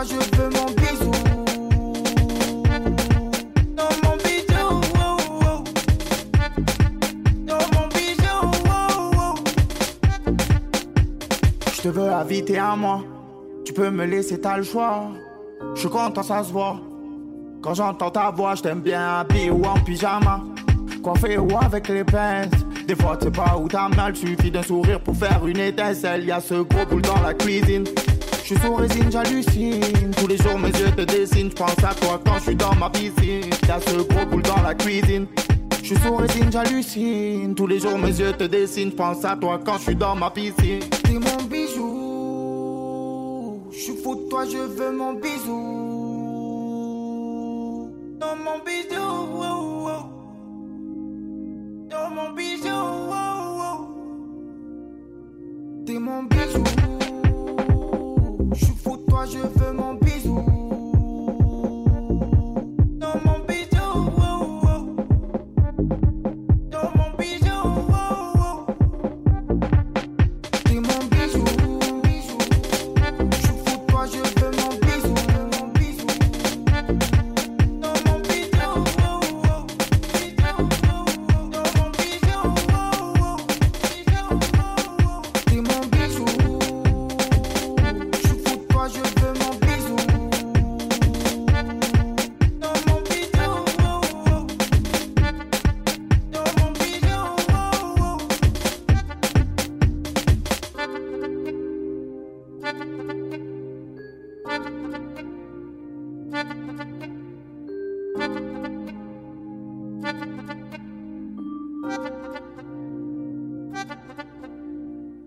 [0.09, 1.11] Je veux mon bisou.
[3.77, 4.81] Non, mon bisou.
[4.99, 5.65] oh, oh.
[7.47, 8.37] Non, mon bisou.
[9.19, 9.35] oh.
[11.75, 13.03] Je te veux inviter à moi.
[13.65, 15.09] Tu peux me laisser, t'as le choix.
[15.75, 16.81] Je suis content, ça se voit.
[17.63, 20.43] Quand j'entends ta voix, je t'aime bien habillé ou en pyjama.
[21.03, 22.51] Coiffé ou avec les pinces.
[22.87, 24.15] Des fois, tu sais pas où t'as mal.
[24.15, 26.25] Suffit d'un sourire pour faire une étincelle.
[26.25, 27.85] Y a ce gros boule dans la cuisine.
[28.49, 30.13] Je suis sous résine, j'hallucine.
[30.17, 31.51] Tous les jours, mes yeux te dessinent.
[31.51, 33.51] Je pense à toi quand je suis dans ma piscine.
[33.67, 35.27] Y'a ce gros boule dans la cuisine.
[35.83, 37.57] Je suis sous résine, j'hallucine.
[37.57, 38.93] Tous les jours, mes yeux te dessinent.
[38.93, 40.79] Pense à toi quand je suis dans ma piscine.
[41.03, 42.85] T'es mon bijou.
[43.73, 45.51] Je suis fou de toi, je veux mon bisou.
[48.21, 49.03] Dans mon bisou.
[49.43, 50.05] Oh, oh.
[51.91, 52.69] Dans mon bisou.
[53.11, 53.89] Oh,
[55.85, 56.46] T'es mon bijou.